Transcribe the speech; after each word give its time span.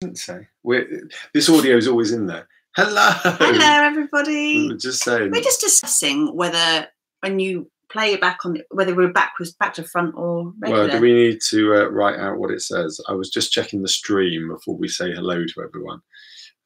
didn't 0.00 0.18
say. 0.18 0.46
We're, 0.62 1.08
this 1.34 1.48
audio 1.48 1.76
is 1.76 1.88
always 1.88 2.12
in 2.12 2.26
there. 2.26 2.48
Hello. 2.76 3.10
Hello, 3.22 3.84
everybody. 3.84 4.76
Just 4.76 5.02
saying. 5.02 5.30
We're 5.32 5.42
just 5.42 5.60
discussing 5.60 6.34
whether 6.36 6.86
when 7.20 7.40
you 7.40 7.68
play 7.90 8.12
it 8.12 8.20
back 8.20 8.38
on 8.44 8.58
whether 8.70 8.94
we're 8.94 9.12
backwards, 9.12 9.52
back 9.54 9.74
to 9.74 9.82
front 9.82 10.14
or 10.14 10.52
regular. 10.60 10.84
Well, 10.84 10.92
do 10.92 11.00
we 11.00 11.12
need 11.12 11.40
to 11.48 11.74
uh, 11.74 11.88
write 11.88 12.20
out 12.20 12.38
what 12.38 12.50
it 12.50 12.60
says? 12.60 13.00
I 13.08 13.12
was 13.12 13.30
just 13.30 13.50
checking 13.50 13.82
the 13.82 13.88
stream 13.88 14.48
before 14.48 14.76
we 14.76 14.86
say 14.88 15.12
hello 15.12 15.44
to 15.44 15.62
everyone. 15.62 16.00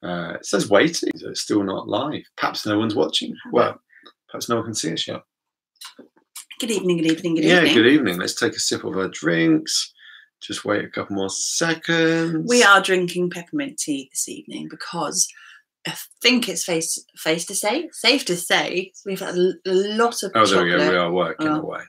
Uh, 0.03 0.35
it 0.35 0.45
says 0.45 0.69
waiting, 0.69 1.12
so 1.17 1.30
it's 1.30 1.41
still 1.41 1.62
not 1.62 1.89
live. 1.89 2.25
Perhaps 2.37 2.67
no 2.67 2.79
one's 2.79 2.95
watching. 2.95 3.35
Well, 3.53 3.80
perhaps 4.29 4.49
no 4.49 4.57
one 4.57 4.64
can 4.64 4.75
see 4.75 4.93
us 4.93 5.07
yet. 5.07 5.23
Good 6.59 6.73
evening. 6.73 6.99
Good 6.99 7.12
evening. 7.12 7.37
Good 7.37 7.45
yeah, 7.45 7.59
evening. 7.59 7.69
Yeah, 7.69 7.75
good 7.75 7.87
evening. 7.87 8.19
Let's 8.19 8.35
take 8.35 8.53
a 8.53 8.59
sip 8.59 8.85
of 8.85 8.96
our 8.96 9.09
drinks. 9.09 9.93
Just 10.43 10.65
wait 10.65 10.85
a 10.85 10.89
couple 10.89 11.15
more 11.17 11.31
seconds. 11.31 12.47
We 12.49 12.63
are 12.65 12.83
drinking 12.83 13.31
peppermint 13.31 13.79
tea 13.79 14.09
this 14.11 14.29
evening 14.29 14.67
because 14.69 15.29
I 15.87 15.95
think 16.21 16.49
it's 16.49 16.64
face 16.64 16.99
face 17.17 17.45
to 17.46 17.55
say 17.55 17.89
safe 17.93 18.25
to 18.27 18.37
say 18.37 18.93
we've 19.07 19.21
had 19.21 19.36
a, 19.36 19.53
lot 19.67 20.23
of 20.23 20.33
Oh, 20.35 20.45
there 20.45 20.47
chocolate. 20.47 20.64
we 20.64 20.71
go. 20.85 20.91
We 20.91 20.97
are 20.97 21.13
working 21.13 21.49
Oh. 21.49 21.61
away. 21.61 21.81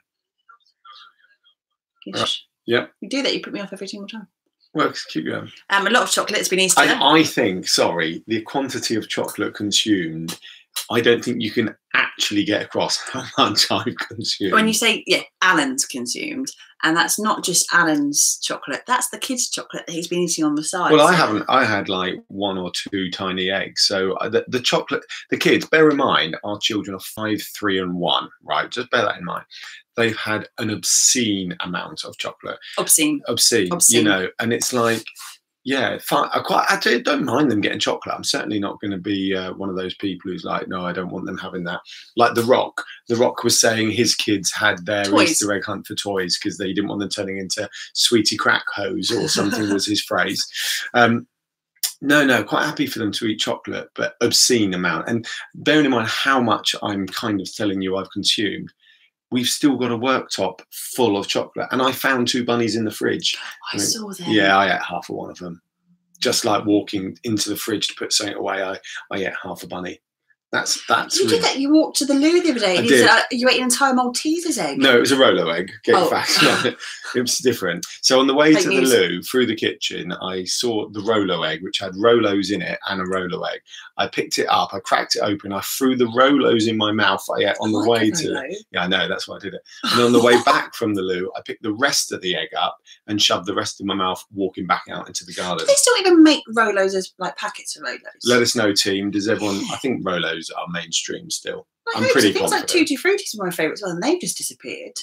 You 2.05 2.13
Right. 2.13 2.37
Yep. 2.65 2.91
You 3.01 3.09
do 3.09 3.21
that. 3.23 3.33
You 3.33 3.41
put 3.41 3.53
me 3.53 3.59
off 3.59 3.73
every 3.73 3.87
single 3.87 4.07
time. 4.07 4.27
Well, 4.73 4.91
keep 5.09 5.25
going. 5.25 5.51
Um, 5.69 5.85
a 5.87 5.89
lot 5.89 6.03
of 6.03 6.11
chocolate. 6.11 6.39
It's 6.39 6.49
been 6.49 6.59
Easter. 6.59 6.81
I, 6.81 7.19
I 7.19 7.23
think, 7.23 7.67
sorry, 7.67 8.23
the 8.27 8.41
quantity 8.41 8.95
of 8.95 9.07
chocolate 9.09 9.53
consumed, 9.53 10.39
I 10.89 10.99
don't 11.01 11.23
think 11.23 11.41
you 11.41 11.51
can 11.51 11.75
actually 12.13 12.43
get 12.43 12.61
across 12.61 12.97
how 12.97 13.23
much 13.37 13.69
I've 13.71 13.95
consumed. 14.07 14.53
when 14.53 14.67
you 14.67 14.73
say 14.73 15.03
yeah, 15.07 15.21
Alan's 15.41 15.85
consumed, 15.85 16.49
and 16.83 16.95
that's 16.95 17.19
not 17.19 17.43
just 17.43 17.65
Alan's 17.73 18.39
chocolate. 18.43 18.83
That's 18.87 19.09
the 19.09 19.17
kids' 19.17 19.49
chocolate 19.49 19.85
that 19.87 19.93
he's 19.93 20.07
been 20.07 20.19
eating 20.19 20.43
on 20.43 20.55
the 20.55 20.63
side. 20.63 20.91
well, 20.91 21.07
I 21.07 21.13
haven't. 21.13 21.45
I 21.49 21.65
had 21.65 21.89
like 21.89 22.15
one 22.27 22.57
or 22.57 22.71
two 22.71 23.09
tiny 23.11 23.49
eggs. 23.49 23.85
So 23.87 24.13
uh, 24.13 24.29
the, 24.29 24.45
the 24.47 24.59
chocolate, 24.59 25.03
the 25.29 25.37
kids. 25.37 25.65
Bear 25.65 25.89
in 25.89 25.97
mind, 25.97 26.37
our 26.43 26.59
children 26.59 26.95
are 26.95 26.99
five, 26.99 27.41
three, 27.55 27.79
and 27.79 27.95
one. 27.95 28.29
Right, 28.43 28.69
just 28.69 28.91
bear 28.91 29.03
that 29.03 29.17
in 29.17 29.25
mind. 29.25 29.45
They've 29.95 30.17
had 30.17 30.47
an 30.57 30.71
obscene 30.71 31.55
amount 31.59 32.03
of 32.03 32.17
chocolate. 32.17 32.57
obscene. 32.79 33.21
Obscene, 33.27 33.71
obscene. 33.71 33.97
you 33.97 34.03
know. 34.03 34.27
And 34.39 34.51
it's 34.51 34.73
like, 34.73 35.05
yeah, 35.65 35.97
fine. 35.99 36.29
I 36.33 36.39
quite. 36.39 36.65
I 36.69 36.77
do- 36.77 37.01
don't 37.01 37.23
mind 37.23 37.49
them 37.49 37.61
getting 37.61 37.79
chocolate. 37.79 38.15
I'm 38.15 38.23
certainly 38.23 38.59
not 38.59 38.79
going 38.81 38.91
to 38.91 38.97
be 38.97 39.35
uh, 39.35 39.53
one 39.53 39.69
of 39.69 39.75
those 39.75 39.95
people 39.95 40.29
who's 40.29 40.43
like, 40.43 40.67
no, 40.67 40.85
I 40.85 40.91
don't 40.91 41.11
want 41.11 41.25
them 41.25 41.37
having 41.37 41.63
that. 41.65 41.79
Like 42.17 42.35
the 42.35 42.43
Rock. 42.43 42.83
The 43.07 43.15
Rock 43.15 43.43
was 43.43 43.59
saying 43.59 43.91
his 43.91 44.13
kids 44.15 44.51
had 44.51 44.85
their 44.85 45.05
Toys. 45.05 45.31
Easter 45.31 45.53
egg 45.53 45.63
hunt 45.63 45.87
for 45.87 45.95
toys 45.95 46.37
because 46.37 46.57
they 46.57 46.73
didn't 46.73 46.89
want 46.89 46.99
them 46.99 47.09
turning 47.09 47.37
into 47.37 47.69
sweetie 47.93 48.37
crack 48.37 48.65
hose 48.73 49.11
or 49.11 49.27
something 49.27 49.73
was 49.73 49.85
his 49.85 50.01
phrase. 50.01 50.45
Um, 50.93 51.27
no, 52.01 52.25
no, 52.25 52.43
quite 52.43 52.65
happy 52.65 52.85
for 52.85 52.99
them 52.99 53.13
to 53.13 53.27
eat 53.27 53.39
chocolate, 53.39 53.89
but 53.95 54.15
obscene 54.19 54.73
amount. 54.73 55.07
And 55.07 55.25
bearing 55.55 55.85
in 55.85 55.91
mind 55.91 56.09
how 56.09 56.41
much 56.41 56.75
I'm 56.83 57.07
kind 57.07 57.39
of 57.39 57.53
telling 57.55 57.81
you 57.81 57.95
I've 57.95 58.11
consumed, 58.11 58.73
we've 59.33 59.47
still 59.47 59.75
got 59.75 59.91
a 59.91 59.97
worktop 59.97 60.59
full 60.71 61.17
of 61.17 61.27
chocolate. 61.27 61.67
And 61.71 61.81
I 61.81 61.91
found 61.91 62.27
two 62.27 62.45
bunnies 62.45 62.75
in 62.75 62.85
the 62.85 62.91
fridge. 62.91 63.35
I 63.73 63.77
Right. 63.77 63.81
saw 63.81 64.11
them. 64.13 64.27
Yeah, 64.29 64.57
I 64.57 64.75
ate 64.75 64.81
half 64.81 65.09
of 65.09 65.15
one 65.15 65.31
of 65.31 65.37
them. 65.39 65.61
Just 66.19 66.45
like 66.45 66.63
walking 66.65 67.17
into 67.25 67.49
the 67.49 67.57
fridge 67.57 67.87
to 67.89 67.95
put 67.95 68.13
something 68.13 68.35
away, 68.35 68.63
I, 68.63 68.77
I 69.11 69.17
ate 69.25 69.33
half 69.43 69.63
a 69.63 69.67
bunny. 69.67 69.99
That's 70.53 70.85
that's 70.87 71.17
You 71.17 71.25
really- 71.25 71.37
did 71.37 71.43
that. 71.45 71.57
You 71.59 71.73
walked 71.73 71.97
to 71.97 72.05
the 72.05 72.13
loo 72.13 72.41
the 72.41 72.51
other 72.51 72.59
day. 72.59 72.73
I 72.73 72.75
And 72.75 72.83
you, 72.85 72.91
did. 72.91 73.07
said, 73.07 73.17
uh, 73.17 73.21
you 73.31 73.49
ate 73.49 73.57
an 73.57 73.63
entire 73.63 73.93
Malteser's 73.93 74.59
egg. 74.59 74.77
No, 74.77 74.95
it 74.95 74.99
was 74.99 75.11
a 75.11 75.17
Rolo 75.17 75.49
egg. 75.49 75.71
Get 75.83 75.95
Oh. 75.95 76.07
facts. 76.07 76.37
it 77.15 77.21
was 77.21 77.39
different. 77.39 77.85
So 78.03 78.19
on 78.19 78.27
the 78.27 78.35
way 78.35 78.53
to 78.53 78.61
the 78.69 78.69
news. 78.81 78.91
loo 78.93 79.21
through 79.23 79.47
the 79.47 79.55
kitchen, 79.55 80.11
I 80.21 80.43
saw 80.43 80.87
the 80.89 81.01
Rolo 81.01 81.41
egg, 81.41 81.63
which 81.63 81.79
had 81.79 81.93
Rolos 81.93 82.51
in 82.53 82.61
it 82.61 82.77
and 82.87 83.01
a 83.01 83.05
Rolo 83.05 83.41
egg. 83.45 83.61
I 83.97 84.07
picked 84.07 84.37
it 84.37 84.45
up, 84.47 84.73
I 84.75 84.79
cracked 84.79 85.15
it 85.15 85.21
open, 85.21 85.51
I 85.53 85.61
threw 85.61 85.95
the 85.95 86.05
Rolos 86.05 86.67
in 86.67 86.77
my 86.77 86.91
mouth. 86.91 87.23
I 87.35 87.45
ate 87.49 87.57
on 87.59 87.71
the 87.71 87.87
way 87.89 88.11
to 88.11 88.43
yeah, 88.71 88.83
I 88.83 88.87
know 88.87 89.07
that's 89.07 89.27
why 89.27 89.37
I 89.37 89.39
did 89.39 89.55
it. 89.55 89.61
And 89.83 90.01
on 90.01 90.11
the 90.13 90.21
way 90.23 90.39
back 90.43 90.75
from 90.75 90.93
the 90.93 91.01
loo, 91.01 91.31
I 91.35 91.41
picked 91.41 91.63
the 91.63 91.73
rest 91.73 92.11
of 92.11 92.21
the 92.21 92.35
egg 92.35 92.49
up 92.55 92.77
and 93.07 93.19
shoved 93.19 93.47
the 93.47 93.55
rest 93.55 93.81
in 93.81 93.87
my 93.87 93.95
mouth, 93.95 94.23
walking 94.33 94.67
back 94.67 94.83
out 94.91 95.07
into 95.07 95.25
the 95.25 95.33
garden. 95.33 95.59
Do 95.59 95.65
they 95.65 95.73
still 95.75 95.95
even 95.99 96.21
make 96.21 96.43
Rolos 96.55 96.93
as 96.93 97.11
like 97.17 97.35
packets 97.37 97.75
of 97.75 97.83
Rolos? 97.83 97.97
Let 98.25 98.43
us 98.43 98.55
know, 98.55 98.71
team. 98.71 99.09
Does 99.09 99.27
everyone? 99.27 99.61
I 99.71 99.77
think 99.77 100.03
Rolos 100.05 100.42
are 100.51 100.67
mainstream 100.71 101.29
still. 101.29 101.67
I 101.87 101.97
I'm 101.97 102.03
hope 102.03 102.07
so. 102.09 102.13
pretty 102.13 102.33
Things 102.33 102.51
like 102.51 102.61
confident. 102.67 102.87
Tutti 102.89 102.97
Fruities 102.97 103.37
were 103.37 103.45
my 103.45 103.51
favourites, 103.51 103.81
well, 103.81 103.91
and 103.91 104.01
they've 104.03 104.19
just 104.19 104.37
disappeared. 104.37 104.93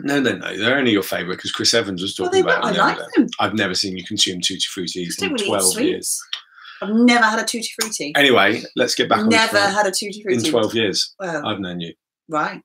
No, 0.00 0.20
no, 0.20 0.36
no. 0.36 0.56
They're 0.56 0.78
only 0.78 0.92
your 0.92 1.02
favourite 1.02 1.36
because 1.36 1.50
Chris 1.52 1.74
Evans 1.74 2.02
was 2.02 2.16
Well, 2.18 2.28
talking 2.28 2.44
were. 2.44 2.52
about. 2.52 2.64
I 2.64 2.70
like 2.70 2.98
them. 3.16 3.26
I've 3.40 3.54
never 3.54 3.74
seen 3.74 3.96
you 3.96 4.04
consume 4.04 4.40
tutti 4.40 4.60
frutti 4.60 5.04
I 5.06 5.10
don't 5.26 5.40
in 5.40 5.46
twelve 5.48 5.80
years. 5.80 6.20
I've 6.80 6.90
never 6.94 7.24
had 7.24 7.40
a 7.40 7.42
Tutti 7.42 7.68
Frutti. 7.80 8.12
Anyway, 8.16 8.62
let's 8.76 8.94
get 8.94 9.08
back 9.08 9.18
on 9.18 9.28
Never 9.28 9.58
had 9.58 9.86
a 9.86 9.90
Tutti 9.90 10.22
in 10.28 10.42
twelve 10.44 10.74
years. 10.74 11.12
Well, 11.18 11.44
I've 11.44 11.58
known 11.58 11.80
you. 11.80 11.94
right. 12.28 12.62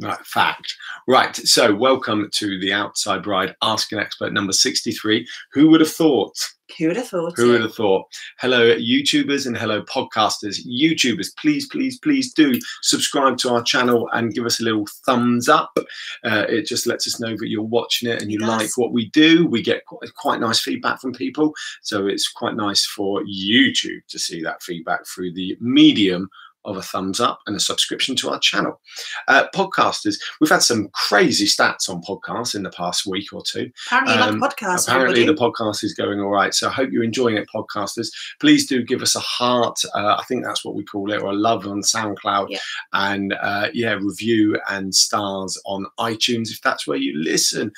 Right, 0.00 0.18
fact. 0.26 0.74
Right, 1.06 1.36
so 1.36 1.72
welcome 1.74 2.28
to 2.34 2.58
the 2.58 2.72
Outside 2.72 3.22
Bride 3.22 3.54
Ask 3.62 3.92
an 3.92 3.98
Expert 4.00 4.32
number 4.32 4.52
63. 4.52 5.26
Who 5.52 5.68
would 5.68 5.80
have 5.80 5.90
thought? 5.92 6.34
Who 6.78 6.88
would 6.88 6.96
have 6.96 7.08
thought 7.08 7.36
Who 7.36 7.52
would 7.52 7.62
have 7.62 7.74
thought? 7.74 8.06
Hello, 8.38 8.74
YouTubers 8.76 9.46
and 9.46 9.56
hello, 9.56 9.82
podcasters. 9.82 10.66
YouTubers, 10.66 11.36
please, 11.36 11.66
please, 11.68 11.98
please 11.98 12.32
do 12.32 12.58
subscribe 12.82 13.38
to 13.38 13.50
our 13.50 13.62
channel 13.62 14.08
and 14.12 14.32
give 14.32 14.46
us 14.46 14.60
a 14.60 14.64
little 14.64 14.86
thumbs 15.06 15.48
up. 15.48 15.76
Uh, 16.24 16.44
it 16.48 16.66
just 16.66 16.86
lets 16.86 17.06
us 17.06 17.20
know 17.20 17.36
that 17.36 17.48
you're 17.48 17.62
watching 17.62 18.08
it 18.08 18.22
and 18.22 18.30
you 18.30 18.38
does. 18.38 18.48
like 18.48 18.70
what 18.76 18.92
we 18.92 19.10
do. 19.10 19.46
We 19.46 19.62
get 19.62 19.84
quite, 19.86 20.14
quite 20.14 20.40
nice 20.40 20.60
feedback 20.60 21.00
from 21.00 21.12
people. 21.12 21.52
So 21.82 22.06
it's 22.06 22.30
quite 22.30 22.54
nice 22.54 22.84
for 22.86 23.22
YouTube 23.22 24.06
to 24.08 24.18
see 24.18 24.42
that 24.42 24.62
feedback 24.62 25.06
through 25.06 25.32
the 25.32 25.56
medium 25.60 26.28
of 26.64 26.76
a 26.76 26.82
thumbs 26.82 27.20
up 27.20 27.40
and 27.46 27.56
a 27.56 27.60
subscription 27.60 28.14
to 28.16 28.30
our 28.30 28.38
channel. 28.38 28.80
Uh, 29.28 29.44
podcasters, 29.54 30.16
we've 30.40 30.50
had 30.50 30.62
some 30.62 30.88
crazy 30.94 31.46
stats 31.46 31.88
on 31.88 32.02
podcasts 32.02 32.54
in 32.54 32.62
the 32.62 32.70
past 32.70 33.06
week 33.06 33.32
or 33.32 33.42
two. 33.46 33.70
Apparently, 33.86 34.14
Um, 34.14 34.38
like 34.38 34.56
podcasts. 34.56 34.88
Apparently, 34.88 35.24
the 35.26 35.34
podcast 35.34 35.82
is 35.84 35.94
going 35.94 36.20
all 36.20 36.30
right. 36.30 36.54
So 36.54 36.68
I 36.68 36.72
hope 36.72 36.90
you're 36.92 37.02
enjoying 37.04 37.36
it, 37.36 37.48
podcasters. 37.54 38.08
Please 38.40 38.66
do 38.66 38.82
give 38.82 39.02
us 39.02 39.16
a 39.16 39.20
heart. 39.20 39.80
Uh, 39.94 40.16
I 40.18 40.24
think 40.28 40.44
that's 40.44 40.64
what 40.64 40.74
we 40.74 40.84
call 40.84 41.12
it, 41.12 41.20
or 41.22 41.30
a 41.30 41.34
love 41.34 41.66
on 41.66 41.80
SoundCloud. 41.82 42.46
Yeah. 42.50 42.58
And 42.92 43.34
uh, 43.40 43.68
yeah, 43.72 43.94
review 43.94 44.58
and 44.68 44.94
stars 44.94 45.60
on 45.66 45.86
iTunes 45.98 46.50
if 46.50 46.60
that's 46.62 46.86
where 46.86 46.98
you 46.98 47.16
listen. 47.16 47.72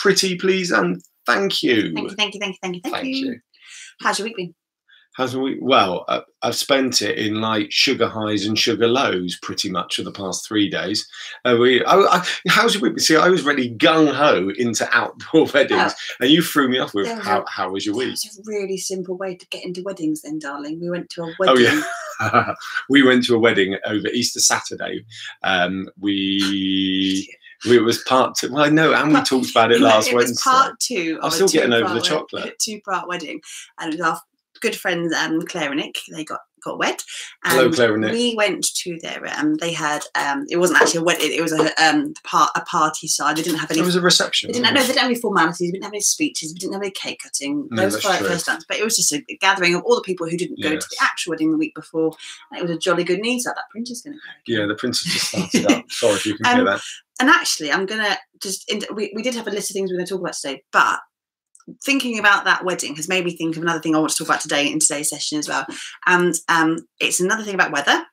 Pretty 0.00 0.36
please 0.36 0.70
and 0.70 1.02
thank 1.26 1.62
you. 1.62 1.92
Thank 1.94 2.10
you, 2.10 2.16
thank 2.16 2.34
you, 2.34 2.40
thank 2.40 2.54
you, 2.54 2.58
thank 2.62 2.74
you, 2.76 2.80
thank, 2.82 2.94
Thank 2.94 3.06
you. 3.08 3.26
you. 3.32 3.40
How's 4.02 4.18
your 4.18 4.26
week 4.26 4.36
been? 4.36 4.54
The 5.26 5.38
week? 5.38 5.58
Well, 5.60 6.06
uh, 6.08 6.22
I've 6.42 6.54
spent 6.54 7.02
it 7.02 7.18
in 7.18 7.42
like 7.42 7.70
sugar 7.70 8.08
highs 8.08 8.46
and 8.46 8.58
sugar 8.58 8.88
lows 8.88 9.38
pretty 9.42 9.68
much 9.68 9.96
for 9.96 10.02
the 10.02 10.10
past 10.10 10.48
three 10.48 10.70
days. 10.70 11.06
Uh, 11.44 11.58
we, 11.60 11.84
I, 11.84 11.96
I, 11.96 12.26
how's 12.48 12.74
your 12.74 12.90
week? 12.90 13.00
See, 13.00 13.16
I 13.16 13.28
was 13.28 13.42
really 13.42 13.70
gung 13.70 14.10
ho 14.12 14.50
into 14.56 14.88
outdoor 14.96 15.46
weddings, 15.54 15.94
and 16.20 16.30
you 16.30 16.40
threw 16.40 16.70
me 16.70 16.78
off 16.78 16.94
with 16.94 17.06
was 17.06 17.22
how, 17.22 17.44
how 17.48 17.70
was 17.70 17.84
your 17.84 17.94
week? 17.94 18.12
was 18.12 18.38
a 18.38 18.50
really 18.50 18.78
simple 18.78 19.16
way 19.18 19.36
to 19.36 19.46
get 19.48 19.62
into 19.62 19.82
weddings, 19.82 20.22
then, 20.22 20.38
darling. 20.38 20.80
We 20.80 20.88
went 20.88 21.10
to 21.10 21.22
a 21.24 21.34
wedding. 21.38 21.66
Oh 21.66 21.82
yeah, 22.22 22.54
we 22.88 23.02
went 23.02 23.24
to 23.26 23.34
a 23.34 23.38
wedding 23.38 23.76
over 23.84 24.08
Easter 24.08 24.40
Saturday. 24.40 25.04
Um, 25.42 25.90
we 26.00 27.28
we 27.66 27.76
it 27.76 27.82
was 27.82 28.02
part 28.04 28.36
two. 28.36 28.52
Well, 28.52 28.64
I 28.64 28.70
know, 28.70 28.94
and 28.94 29.12
we 29.12 29.20
talked 29.20 29.50
about 29.50 29.70
it 29.70 29.82
last 29.82 30.08
it 30.08 30.14
was 30.14 30.24
Wednesday. 30.24 30.50
part 30.50 30.80
two. 30.80 31.18
I'm 31.22 31.30
still 31.30 31.48
getting 31.48 31.74
over 31.74 31.92
the 31.92 32.00
chocolate. 32.00 32.58
Two-part 32.58 33.06
wedding, 33.06 33.42
and 33.78 33.92
it 33.92 33.98
was 33.98 34.06
our 34.06 34.20
good 34.60 34.76
friends 34.76 35.12
um, 35.14 35.42
Claire 35.42 35.70
and 35.72 35.80
Nick. 35.80 35.98
They 36.10 36.24
got 36.24 36.40
got 36.62 36.78
wed. 36.78 36.96
Hello, 37.42 37.64
and 37.66 37.74
Claire 37.74 37.94
and 37.94 38.02
Nick. 38.02 38.12
We 38.12 38.34
went 38.36 38.64
to 38.74 38.98
their 39.00 39.24
um. 39.38 39.54
They 39.56 39.72
had 39.72 40.02
um. 40.14 40.44
It 40.50 40.58
wasn't 40.58 40.80
actually 40.80 41.00
a 41.00 41.04
wedding. 41.04 41.30
It 41.32 41.40
was 41.40 41.52
a 41.52 41.70
um 41.82 42.12
part 42.24 42.50
a 42.54 42.60
party 42.62 43.08
side. 43.08 43.36
They 43.36 43.42
didn't 43.42 43.58
have 43.60 43.70
any. 43.70 43.80
It 43.80 43.84
was 43.84 43.96
a 43.96 44.00
reception. 44.00 44.48
They 44.48 44.54
didn't, 44.54 44.64
no, 44.74 44.80
wasn't 44.80 44.88
they 44.88 44.92
didn't 44.94 45.02
have 45.02 45.10
any 45.10 45.20
formalities. 45.20 45.60
We 45.68 45.72
didn't 45.72 45.84
have 45.84 45.92
any 45.92 46.00
speeches. 46.00 46.52
We 46.52 46.58
didn't 46.58 46.74
have 46.74 46.82
any 46.82 46.90
cake 46.90 47.20
cutting. 47.22 47.66
No, 47.70 47.82
Those 47.82 47.94
that's 47.94 48.04
were 48.04 48.16
true. 48.18 48.28
first 48.28 48.46
dance, 48.46 48.64
but 48.68 48.76
it 48.76 48.84
was 48.84 48.96
just 48.96 49.12
a 49.12 49.22
gathering 49.40 49.74
of 49.74 49.82
all 49.84 49.94
the 49.96 50.02
people 50.02 50.28
who 50.28 50.36
didn't 50.36 50.62
go 50.62 50.70
to 50.70 50.76
the 50.76 50.96
actual 51.00 51.30
wedding 51.30 51.50
the 51.52 51.58
week 51.58 51.74
before. 51.74 52.12
And 52.50 52.58
it 52.58 52.62
was 52.62 52.70
a 52.70 52.78
jolly 52.78 53.04
good 53.04 53.20
news 53.20 53.44
that 53.44 53.54
that 53.56 53.70
printer's 53.70 54.02
going 54.02 54.14
to 54.14 54.18
go. 54.54 54.60
Yeah, 54.60 54.66
the 54.66 54.74
princess 54.74 55.12
just 55.12 55.28
started 55.28 55.70
up. 55.70 55.84
Sorry 55.90 56.14
if 56.14 56.26
you 56.26 56.34
can 56.36 56.46
Um, 56.46 56.56
hear 56.56 56.64
that. 56.66 56.80
And 57.20 57.28
actually, 57.28 57.70
I'm 57.70 57.84
gonna 57.86 58.16
just 58.42 58.70
we 58.94 59.12
we 59.14 59.22
did 59.22 59.34
have 59.34 59.46
a 59.46 59.50
list 59.50 59.70
of 59.70 59.74
things 59.74 59.90
we 59.90 59.94
are 59.94 59.98
going 59.98 60.06
to 60.06 60.10
talk 60.14 60.20
about 60.22 60.32
today, 60.34 60.62
but 60.72 61.00
thinking 61.84 62.18
about 62.18 62.44
that 62.44 62.64
wedding 62.64 62.96
has 62.96 63.08
made 63.08 63.24
me 63.24 63.36
think 63.36 63.56
of 63.56 63.62
another 63.62 63.80
thing 63.80 63.94
I 63.94 63.98
want 63.98 64.10
to 64.12 64.16
talk 64.18 64.28
about 64.28 64.40
today 64.40 64.70
in 64.70 64.78
today's 64.78 65.10
session 65.10 65.38
as 65.38 65.48
well. 65.48 65.66
And 66.06 66.34
um, 66.48 66.78
it's 67.00 67.20
another 67.20 67.42
thing 67.44 67.54
about 67.54 67.72
weather. 67.72 68.04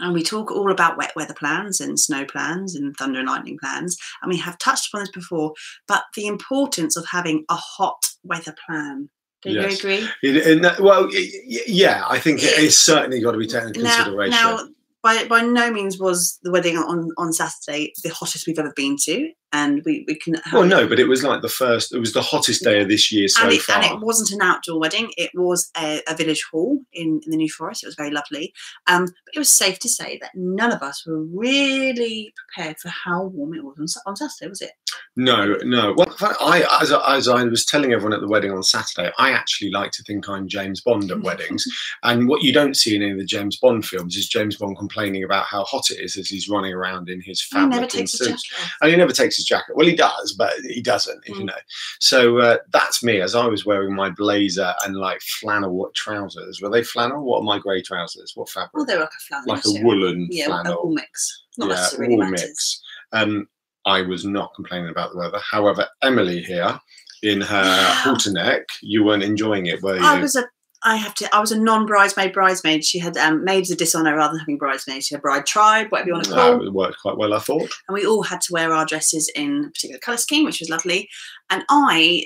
And 0.00 0.14
we 0.14 0.22
talk 0.24 0.50
all 0.50 0.72
about 0.72 0.96
wet 0.96 1.12
weather 1.14 1.34
plans 1.34 1.80
and 1.80 1.98
snow 2.00 2.24
plans 2.24 2.74
and 2.74 2.96
thunder 2.96 3.20
and 3.20 3.28
lightning 3.28 3.58
plans. 3.62 3.96
And 4.20 4.30
we 4.30 4.38
have 4.38 4.58
touched 4.58 4.88
upon 4.88 5.02
this 5.02 5.10
before, 5.10 5.52
but 5.86 6.04
the 6.16 6.26
importance 6.26 6.96
of 6.96 7.06
having 7.10 7.44
a 7.48 7.54
hot 7.54 8.02
weather 8.24 8.54
plan. 8.66 9.10
Do 9.42 9.50
you 9.50 9.60
Yes. 9.60 9.78
agree? 9.78 10.08
In, 10.22 10.36
in 10.36 10.62
that, 10.62 10.80
well, 10.80 11.04
y- 11.04 11.30
y- 11.48 11.60
yeah, 11.66 12.04
I 12.08 12.18
think 12.18 12.42
it 12.42 12.58
is 12.58 12.78
certainly 12.78 13.20
got 13.20 13.32
to 13.32 13.38
be 13.38 13.46
taken 13.46 13.68
into 13.68 13.82
Now, 13.82 13.96
consideration. 13.96 14.30
now 14.30 14.68
by, 15.02 15.24
by 15.26 15.42
no 15.42 15.70
means 15.70 15.98
was 15.98 16.38
the 16.42 16.50
wedding 16.50 16.76
on, 16.76 17.08
on 17.16 17.32
Saturday 17.32 17.92
the 18.02 18.10
hottest 18.10 18.46
we've 18.46 18.58
ever 18.58 18.72
been 18.74 18.96
to. 19.04 19.30
and 19.52 19.82
we 19.84 20.04
we 20.08 20.14
can. 20.14 20.34
have 20.34 20.52
Well, 20.52 20.64
no, 20.64 20.88
but 20.88 20.98
it 20.98 21.08
was 21.08 21.22
like 21.22 21.42
the 21.42 21.48
first. 21.48 21.94
It 21.94 21.98
was 21.98 22.12
the 22.12 22.22
hottest 22.22 22.64
day 22.64 22.80
of 22.80 22.88
this 22.88 23.12
year 23.12 23.28
so 23.28 23.42
and 23.42 23.52
it, 23.52 23.62
far. 23.62 23.76
and 23.76 23.84
it 23.84 24.00
wasn't 24.00 24.30
an 24.30 24.42
outdoor 24.42 24.80
wedding. 24.80 25.10
It 25.16 25.30
was 25.34 25.70
a, 25.76 26.00
a 26.08 26.16
village 26.16 26.44
hall 26.50 26.80
in, 26.92 27.20
in 27.24 27.30
the 27.30 27.36
New 27.36 27.50
Forest. 27.50 27.82
It 27.82 27.86
was 27.86 27.94
very 27.94 28.10
lovely. 28.10 28.52
Um, 28.86 29.04
but 29.04 29.34
it 29.34 29.38
was 29.38 29.50
safe 29.50 29.78
to 29.80 29.88
say 29.88 30.18
that 30.22 30.30
none 30.34 30.72
of 30.72 30.82
us 30.82 31.04
were 31.06 31.22
really 31.22 32.32
prepared 32.36 32.78
for 32.78 32.88
how 32.88 33.24
warm 33.24 33.54
it 33.54 33.64
was 33.64 34.00
on, 34.06 34.12
on 34.12 34.16
Saturday, 34.16 34.48
was 34.48 34.62
it? 34.62 34.72
No, 35.16 35.56
no. 35.62 35.94
Well, 35.96 36.14
I, 36.40 36.64
as, 36.80 36.90
I- 36.92 37.16
as 37.16 37.28
I 37.28 37.44
was 37.44 37.64
telling 37.66 37.92
everyone 37.92 38.14
at 38.14 38.20
the 38.20 38.28
wedding 38.28 38.50
on 38.50 38.62
Saturday, 38.62 39.10
I 39.18 39.30
actually 39.32 39.70
like 39.70 39.90
to 39.92 40.02
think 40.04 40.28
I'm 40.28 40.48
James 40.48 40.80
Bond 40.80 41.10
at 41.10 41.20
weddings. 41.20 41.64
And 42.04 42.28
what 42.28 42.42
you 42.42 42.52
don't 42.52 42.76
see 42.76 42.96
in 42.96 43.02
any 43.02 43.12
of 43.12 43.18
the 43.18 43.24
James 43.24 43.58
Bond 43.58 43.84
films 43.84 44.16
is 44.16 44.28
James 44.28 44.56
Bond 44.56 44.76
complaining 44.76 45.22
about 45.24 45.44
how 45.44 45.62
hot 45.64 45.90
it 45.90 46.00
is 46.00 46.16
as 46.16 46.28
he's 46.28 46.48
running 46.48 46.72
around 46.72 47.08
in 47.08 47.20
his 47.20 47.40
fabric 47.42 47.94
and 47.94 48.08
suits. 48.10 48.42
jacket. 48.48 48.72
And 48.80 48.90
he 48.90 48.96
never 48.96 49.12
takes 49.12 49.36
his 49.36 49.44
jacket. 49.44 49.76
Well, 49.76 49.86
he 49.86 49.94
does, 49.94 50.32
but 50.32 50.52
he 50.68 50.80
doesn't, 50.82 51.22
if 51.26 51.36
you 51.36 51.44
Mm. 51.44 51.48
know. 51.48 51.58
So 52.00 52.38
uh, 52.38 52.56
that's 52.72 53.02
me 53.04 53.20
as 53.20 53.34
I 53.34 53.46
was 53.46 53.64
wearing 53.66 53.94
my 53.94 54.10
blazer 54.10 54.72
and 54.84 54.96
like 54.96 55.20
flannel 55.40 55.74
what 55.74 55.94
trousers. 55.94 56.60
Were 56.60 56.70
they 56.70 56.82
flannel? 56.82 57.24
What 57.24 57.38
are 57.40 57.44
my 57.44 57.58
grey 57.58 57.82
trousers? 57.82 58.32
What 58.34 58.48
fabric? 58.48 58.72
Well, 58.74 58.84
they're 58.86 58.98
like 59.00 59.08
a 59.08 59.20
flannel. 59.28 59.54
like 59.54 59.64
a 59.64 59.84
woolen 59.84 60.28
Yeah, 60.30 60.46
flannel. 60.46 60.72
a 60.78 60.86
wool 60.86 60.94
mix. 60.94 61.44
Not 61.58 61.68
yeah, 61.68 61.74
necessarily 61.76 62.16
wool 62.16 62.24
matters. 62.24 62.42
mix. 62.42 62.82
Um, 63.12 63.46
I 63.84 64.02
was 64.02 64.24
not 64.24 64.54
complaining 64.54 64.90
about 64.90 65.12
the 65.12 65.18
weather. 65.18 65.40
However, 65.50 65.86
Emily 66.02 66.42
here 66.42 66.78
in 67.22 67.40
her 67.40 67.92
halter 68.02 68.32
neck, 68.32 68.64
you 68.80 69.04
weren't 69.04 69.22
enjoying 69.22 69.66
it, 69.66 69.82
were 69.82 69.96
you? 69.96 70.04
I 70.04 70.20
was 70.20 70.36
a. 70.36 70.44
I 70.84 70.96
have 70.96 71.14
to. 71.14 71.32
I 71.32 71.38
was 71.38 71.52
a 71.52 71.60
non-bridesmaid 71.60 72.32
bridesmaid. 72.32 72.84
She 72.84 72.98
had 72.98 73.16
um, 73.16 73.44
maids 73.44 73.70
of 73.70 73.78
dishonor 73.78 74.16
rather 74.16 74.32
than 74.32 74.40
having 74.40 74.58
bridesmaids. 74.58 75.06
She 75.06 75.14
had 75.14 75.22
bride 75.22 75.46
tribe, 75.46 75.86
whatever 75.90 76.08
you 76.08 76.14
want 76.14 76.24
to 76.26 76.32
call. 76.32 76.66
It 76.66 76.72
worked 76.72 76.98
quite 77.00 77.16
well, 77.16 77.34
I 77.34 77.38
thought. 77.38 77.70
and 77.88 77.94
we 77.94 78.04
all 78.04 78.24
had 78.24 78.40
to 78.42 78.52
wear 78.52 78.72
our 78.72 78.84
dresses 78.84 79.30
in 79.36 79.66
a 79.66 79.70
particular 79.70 80.00
colour 80.00 80.16
scheme, 80.16 80.44
which 80.44 80.58
was 80.58 80.68
lovely. 80.70 81.08
And 81.50 81.62
I, 81.68 82.24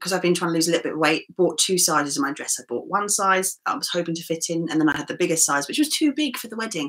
because 0.00 0.14
I've 0.14 0.22
been 0.22 0.32
trying 0.32 0.52
to 0.52 0.54
lose 0.54 0.68
a 0.68 0.70
little 0.70 0.84
bit 0.84 0.92
of 0.94 0.98
weight, 0.98 1.24
bought 1.36 1.58
two 1.58 1.76
sizes 1.76 2.16
of 2.16 2.22
my 2.22 2.32
dress. 2.32 2.56
I 2.58 2.64
bought 2.66 2.88
one 2.88 3.10
size 3.10 3.58
I 3.66 3.76
was 3.76 3.90
hoping 3.90 4.14
to 4.14 4.22
fit 4.22 4.46
in, 4.48 4.68
and 4.70 4.80
then 4.80 4.88
I 4.88 4.96
had 4.96 5.08
the 5.08 5.16
biggest 5.16 5.44
size, 5.44 5.68
which 5.68 5.78
was 5.78 5.90
too 5.90 6.14
big 6.14 6.38
for 6.38 6.48
the 6.48 6.56
wedding. 6.56 6.88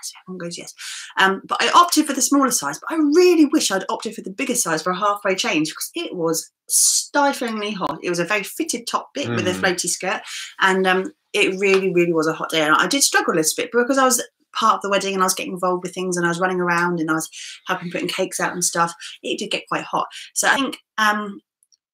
Yes, 0.00 0.12
everyone 0.24 0.38
goes 0.38 0.58
yes. 0.58 0.74
Um, 1.18 1.42
but 1.44 1.62
I 1.62 1.70
opted 1.70 2.06
for 2.06 2.12
the 2.12 2.22
smaller 2.22 2.50
size. 2.50 2.78
But 2.80 2.94
I 2.94 2.98
really 2.98 3.44
wish 3.46 3.70
I'd 3.70 3.84
opted 3.88 4.14
for 4.14 4.22
the 4.22 4.30
bigger 4.30 4.54
size 4.54 4.82
for 4.82 4.90
a 4.92 4.98
halfway 4.98 5.34
change 5.34 5.68
because 5.68 5.90
it 5.94 6.14
was 6.16 6.50
stiflingly 6.68 7.72
hot. 7.72 7.98
It 8.02 8.08
was 8.08 8.18
a 8.18 8.24
very 8.24 8.42
fitted 8.42 8.86
top 8.86 9.10
bit 9.14 9.28
with 9.30 9.46
a 9.46 9.50
Mm. 9.50 9.60
floaty 9.60 9.88
skirt, 9.88 10.22
and 10.60 10.86
um, 10.86 11.12
it 11.32 11.58
really, 11.60 11.92
really 11.92 12.12
was 12.12 12.26
a 12.26 12.32
hot 12.32 12.50
day. 12.50 12.62
And 12.62 12.74
I 12.74 12.86
did 12.86 13.02
struggle 13.02 13.34
a 13.34 13.36
little 13.36 13.52
bit 13.56 13.70
because 13.72 13.98
I 13.98 14.04
was 14.04 14.22
part 14.52 14.76
of 14.76 14.82
the 14.82 14.90
wedding 14.90 15.14
and 15.14 15.22
I 15.22 15.26
was 15.26 15.34
getting 15.34 15.52
involved 15.52 15.84
with 15.84 15.94
things 15.94 16.16
and 16.16 16.26
I 16.26 16.28
was 16.28 16.40
running 16.40 16.60
around 16.60 16.98
and 16.98 17.08
I 17.08 17.14
was 17.14 17.28
helping 17.68 17.90
putting 17.90 18.08
cakes 18.08 18.40
out 18.40 18.52
and 18.52 18.64
stuff. 18.64 18.92
It 19.22 19.38
did 19.38 19.50
get 19.50 19.68
quite 19.68 19.84
hot. 19.84 20.08
So 20.34 20.48
I 20.48 20.56
think 20.56 20.78
um, 20.98 21.40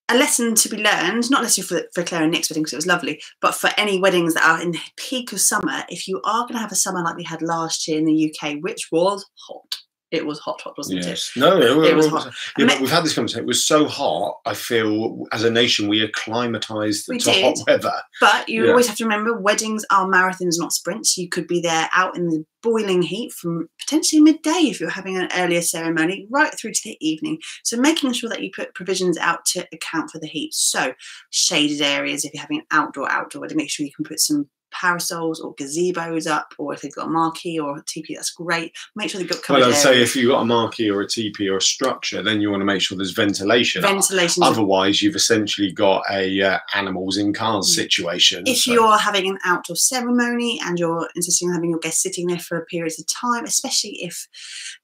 a 0.09 0.17
lesson 0.17 0.55
to 0.55 0.69
be 0.69 0.77
learned, 0.77 1.29
not 1.29 1.43
necessarily 1.43 1.83
for, 1.83 1.89
for 1.93 2.07
Claire 2.07 2.23
and 2.23 2.31
Nick's 2.31 2.49
wedding 2.49 2.63
because 2.63 2.73
it 2.73 2.77
was 2.77 2.87
lovely, 2.87 3.21
but 3.41 3.55
for 3.55 3.69
any 3.77 3.99
weddings 3.99 4.33
that 4.35 4.47
are 4.47 4.61
in 4.61 4.71
the 4.71 4.79
peak 4.95 5.33
of 5.33 5.41
summer, 5.41 5.83
if 5.89 6.07
you 6.07 6.21
are 6.23 6.43
going 6.43 6.53
to 6.53 6.59
have 6.59 6.71
a 6.71 6.75
summer 6.75 7.03
like 7.03 7.17
we 7.17 7.23
had 7.23 7.41
last 7.41 7.87
year 7.87 7.97
in 7.97 8.05
the 8.05 8.33
UK, 8.33 8.57
which 8.61 8.87
was 8.91 9.25
hot. 9.47 9.77
It 10.09 10.25
was 10.25 10.39
hot, 10.39 10.61
hot, 10.61 10.77
wasn't 10.77 10.99
it? 10.99 11.05
Yes. 11.05 11.31
No, 11.35 11.57
it, 11.57 11.89
It 11.91 11.95
was 11.95 12.07
hot. 12.07 12.31
Yeah, 12.57 12.67
but 12.67 12.79
we've 12.79 12.89
had 12.89 13.03
this 13.03 13.13
conversation. 13.13 13.43
It 13.43 13.47
was 13.47 13.65
so 13.65 13.87
hot. 13.87 14.37
I 14.45 14.53
feel 14.53 15.25
as 15.33 15.43
a 15.43 15.51
nation 15.51 15.89
we 15.89 16.01
acclimatized 16.01 17.07
We 17.09 17.17
to 17.19 17.31
hot 17.31 17.57
weather. 17.67 17.91
But 18.21 18.47
you 18.47 18.63
Yeah. 18.63 18.69
always 18.71 18.87
have 18.87 18.95
to 18.97 19.03
remember 19.03 19.37
weddings 19.37 19.85
are 19.91 20.07
marathons, 20.07 20.57
not 20.57 20.71
sprints. 20.71 21.17
You 21.17 21.27
could 21.27 21.45
be 21.47 21.59
there 21.59 21.89
out 21.93 22.15
in 22.15 22.29
the 22.29 22.45
boiling 22.63 23.01
heat 23.01 23.33
from 23.33 23.67
potentially 23.81 24.21
midday 24.21 24.67
if 24.69 24.79
you're 24.79 24.89
having 24.89 25.17
an 25.17 25.29
earlier 25.35 25.61
ceremony, 25.61 26.25
right 26.29 26.53
through 26.57 26.71
to 26.71 26.81
the 26.85 26.97
evening. 27.01 27.39
So 27.63 27.75
making 27.77 28.13
sure 28.13 28.29
that 28.29 28.41
you 28.41 28.49
put 28.55 28.73
provisions 28.75 29.17
out 29.17 29.45
to 29.47 29.67
account 29.73 30.11
for 30.11 30.19
the 30.19 30.27
heat. 30.27 30.53
So 30.53 30.93
shaded 31.31 31.81
areas 31.81 32.23
if 32.23 32.33
you're 32.33 32.41
having 32.41 32.59
an 32.59 32.65
outdoor 32.71 33.11
outdoor 33.11 33.41
wedding, 33.41 33.57
make 33.57 33.69
sure 33.69 33.85
you 33.85 33.91
can 33.93 34.05
put 34.05 34.19
some 34.21 34.49
parasols 34.79 35.39
or 35.39 35.55
gazebos 35.55 36.27
up, 36.29 36.53
or 36.57 36.73
if 36.73 36.81
they've 36.81 36.93
got 36.93 37.07
a 37.07 37.09
marquee 37.09 37.59
or 37.59 37.77
a 37.77 37.83
teepee, 37.83 38.15
that's 38.15 38.31
great. 38.31 38.75
Make 38.95 39.09
sure 39.09 39.19
they've 39.19 39.29
got 39.29 39.41
covered 39.43 39.59
Well, 39.61 39.69
I'd 39.69 39.75
say 39.75 40.01
if 40.01 40.15
you've 40.15 40.29
got 40.31 40.41
a 40.41 40.45
marquee 40.45 40.89
or 40.89 41.01
a 41.01 41.07
teepee 41.07 41.49
or 41.49 41.57
a 41.57 41.61
structure, 41.61 42.21
then 42.21 42.41
you 42.41 42.51
want 42.51 42.61
to 42.61 42.65
make 42.65 42.81
sure 42.81 42.97
there's 42.97 43.11
ventilation. 43.11 43.81
ventilation. 43.81 44.43
Otherwise, 44.43 45.01
you've 45.01 45.15
essentially 45.15 45.71
got 45.71 46.03
a 46.11 46.41
uh, 46.41 46.59
animals 46.73 47.17
in 47.17 47.33
cars 47.33 47.69
Mm. 47.71 47.75
situation. 47.75 48.43
if 48.45 48.59
so- 48.59 48.71
you're 48.73 48.97
having 48.97 49.27
an 49.29 49.37
outdoor 49.45 49.75
ceremony 49.75 50.59
and 50.63 50.77
you're 50.79 51.09
insisting 51.15 51.49
on 51.49 51.55
having 51.55 51.69
your 51.71 51.79
guests 51.79 52.03
sitting 52.03 52.27
there 52.27 52.39
for 52.39 52.65
periods 52.65 52.99
of 52.99 53.05
time, 53.07 53.45
especially 53.45 53.97
if 54.03 54.27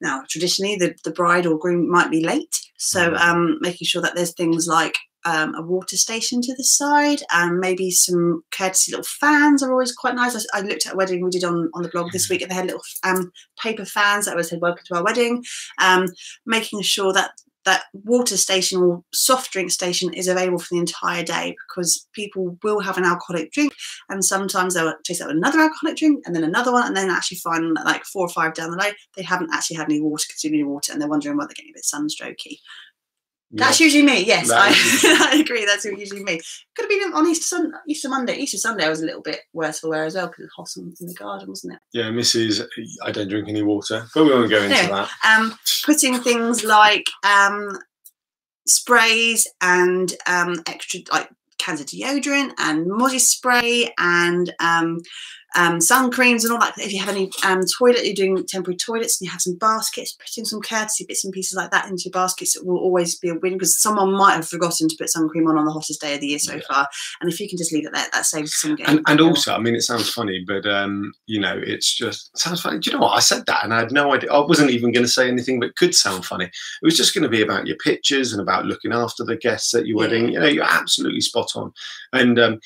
now 0.02 0.24
traditionally 0.30 0.76
the, 0.76 0.96
the 1.04 1.12
bride 1.12 1.46
or 1.46 1.58
groom 1.58 1.90
might 1.90 2.10
be 2.10 2.24
late. 2.26 2.56
So 2.78 3.12
Mhm. 3.12 3.20
um, 3.20 3.58
making 3.62 3.86
sure 3.86 4.02
that 4.02 4.16
there's 4.16 4.34
things 4.34 4.68
like 4.68 4.96
um, 5.26 5.56
a 5.56 5.62
water 5.62 5.98
station 5.98 6.42
to 6.42 6.56
the 6.56 6.64
side 6.64 7.22
and 7.32 7.60
maybe 7.60 7.92
some 7.92 8.44
courtesy 8.52 8.92
little 8.92 9.06
fans 9.20 9.64
are 9.64 9.72
always 9.72 9.94
quite 9.94 10.16
nice. 10.16 10.36
I, 10.36 10.60
I 10.60 10.62
looked 10.62 10.86
at 10.86 10.94
a 10.94 10.98
wedding 10.98 11.24
we 11.24 11.30
did 11.30 11.44
on, 11.44 11.70
on 11.74 11.84
the 11.84 11.90
blog 11.90 12.12
this 12.12 12.30
week 12.30 12.42
and 12.42 12.52
they 12.52 12.56
had 12.56 12.66
little 12.66 12.82
um, 13.04 13.32
paper 13.62 13.86
fans 13.86 14.26
that 14.26 14.36
was 14.36 14.50
said 14.50 14.62
welcome 14.62 14.84
to 14.88 14.96
our 14.96 15.04
wedding. 15.04 15.44
Um, 15.80 16.08
making 16.46 16.82
sure 16.82 17.14
that 17.14 17.32
that 17.66 17.86
water 17.94 18.38
station 18.38 18.80
or 18.80 19.04
soft 19.14 19.52
drink 19.52 19.72
station 19.72 20.14
is 20.14 20.28
available 20.28 20.60
for 20.60 20.68
the 20.72 20.80
entire 20.80 21.24
day 21.24 21.56
because 21.68 22.08
people 22.14 22.58
will 22.64 22.82
have 22.82 22.98
an 22.98 23.06
alcoholic 23.06 23.52
drink 23.52 23.74
and 24.10 24.24
sometimes 24.24 24.74
they'll 24.74 24.94
chase 25.06 25.22
out 25.22 25.30
another 25.30 25.60
alcoholic 25.60 25.98
drink 25.98 26.24
and 26.26 26.36
then 26.36 26.44
another 26.44 26.72
one 26.72 26.86
and 26.86 26.96
then 26.96 27.10
actually 27.10 27.38
find 27.38 27.78
like 27.86 28.04
four 28.04 28.26
or 28.26 28.30
five 28.30 28.54
down 28.54 28.72
the 28.72 28.78
line 28.78 28.94
they 29.16 29.24
haven't 29.24 29.54
actually 29.54 29.78
had 29.78 29.86
any 29.86 30.02
water 30.02 30.26
consumed 30.30 30.56
any 30.56 30.64
water 30.64 30.92
and 30.92 31.02
they're 31.02 31.10
wondering 31.10 31.38
why 31.38 31.46
they're 31.46 31.54
getting 31.56 31.72
a 31.72 31.78
bit 31.78 31.84
sunstrokey 31.84 32.58
that's 33.56 33.80
usually 33.80 34.04
me 34.04 34.24
yes 34.24 34.48
That 34.50 34.60
I, 34.62 35.30
I 35.36 35.40
agree 35.40 35.66
that's 35.66 35.86
usually 35.86 36.24
me 36.24 36.40
could 36.76 36.84
have 36.84 36.90
been 36.90 37.14
on 37.14 37.28
Easter, 37.28 37.44
Sun- 37.56 37.74
Easter 37.88 38.10
Monday 38.10 38.36
Easter 38.38 38.58
Sunday 38.58 38.86
I 38.86 38.90
was 38.90 39.02
a 39.02 39.06
little 39.06 39.22
bit 39.22 39.42
worse 39.54 39.80
for 39.80 39.90
wear 39.90 40.06
as 40.06 40.16
well 40.16 40.28
because 40.28 40.46
it 40.46 40.50
was 40.58 40.76
hot 40.76 40.82
in 40.82 40.94
in 41.00 41.08
the 41.08 41.14
garden 41.14 41.48
wasn't 41.50 41.74
it 41.74 41.80
yeah, 41.94 42.06
Mrs. 42.10 42.66
I 43.04 43.12
don't 43.12 43.28
drink 43.30 43.48
any 43.50 43.62
water, 43.64 44.06
but 44.14 44.24
we 44.24 44.32
won't 44.32 44.50
go 44.50 44.62
into 44.64 44.76
Yeah. 44.76 45.08
that. 45.24 45.40
um, 45.40 45.58
putting 45.86 46.20
things 46.20 46.64
like 46.64 47.06
um, 47.24 47.78
sprays 48.68 49.48
and 49.62 50.14
um, 50.28 50.62
extra 50.68 51.02
like 51.12 51.30
cans 51.60 51.80
of 51.80 51.86
deodorant 51.88 52.52
and 52.58 52.88
mozzie 52.88 53.20
spray 53.20 53.94
and 53.98 54.54
um, 54.60 55.00
um, 55.56 55.80
sun 55.82 56.12
creams 56.12 56.44
and 56.44 56.54
all 56.54 56.60
that. 56.60 56.78
If 56.78 56.92
you 56.92 57.00
have 57.00 57.10
any 57.10 57.30
um, 57.46 57.62
toilet, 57.78 58.06
you're 58.06 58.14
doing 58.16 58.46
temporary 58.46 58.78
toilets 58.78 59.20
and 59.20 59.26
you 59.28 59.32
have 59.32 59.42
some 59.42 59.56
baskets, 59.56 60.14
putting 60.14 60.46
some 60.46 60.62
courtesy 60.62 61.06
bits 61.08 61.24
and 61.24 61.34
pieces 61.34 61.56
like 61.56 61.72
that 61.72 61.90
into 61.90 62.04
your 62.06 62.12
baskets, 62.12 62.56
it 62.56 62.66
will 62.66 62.78
always 62.78 63.18
be 63.20 63.30
a 63.30 63.36
win 63.36 63.54
because 63.54 63.78
someone 63.78 64.12
might 64.14 64.34
have 64.36 64.48
forgotten 64.48 64.88
to 64.90 64.96
put 64.98 65.10
sun 65.10 65.30
cream 65.30 65.48
on 65.48 65.58
on 65.58 65.66
the 65.66 65.72
hottest 65.72 66.02
day 66.02 66.16
of 66.16 66.22
the 66.22 66.28
year 66.28 66.40
so 66.40 66.56
Yeah. 66.56 66.62
far. 66.70 66.88
And 67.22 67.32
if 67.32 67.40
you 67.40 67.48
can 67.48 67.58
just 67.58 67.72
leave 67.72 67.86
it 67.86 67.94
there, 67.94 68.08
that 68.14 68.26
saves 68.26 68.62
getting. 68.62 68.86
And, 68.86 69.02
and 69.08 69.22
also, 69.22 69.54
I 69.54 69.60
mean, 69.60 69.76
it 69.76 69.82
sounds 69.82 70.10
funny, 70.10 70.44
but 70.48 70.66
um, 70.66 71.14
you 71.28 71.40
know, 71.40 71.60
it's 71.62 71.94
just 71.96 72.32
it 72.34 72.40
sounds 72.40 72.62
funny. 72.62 72.80
Do 72.80 72.90
you 72.90 72.98
know 72.98 73.04
what? 73.04 73.16
I 73.18 73.20
said 73.20 73.46
that, 73.48 73.64
and 73.64 73.74
I 73.74 73.80
had 73.80 73.92
no 73.92 74.14
idea. 74.14 74.32
I 74.32 74.40
wasn't 74.40 74.72
even 74.72 74.92
going 74.92 75.06
to 75.06 75.12
say 75.12 75.28
anything 75.28 75.60
that 75.62 75.76
could 75.76 75.94
sound 75.96 76.26
funny. 76.26 76.46
It 76.46 76.52
was 76.82 76.98
just 76.98 77.14
going 77.14 77.24
to 77.24 77.30
be 77.30 77.42
about 77.42 77.68
your 77.68 77.78
pictures 77.78 78.34
and 78.34 78.42
about 78.42 78.66
looking 78.66 78.94
after 78.94 79.24
the 79.24 79.38
guests 79.38 79.74
at 79.74 79.86
your 79.86 79.98
Yeah. 79.98 80.08
wedding. 80.08 80.30
You 80.30 80.40
know, 80.40 80.48
you're 80.48 80.64
absolutely 80.64 81.22
spot 81.22 81.52
on. 81.56 81.72
And 82.12 82.40
um, 82.40 82.60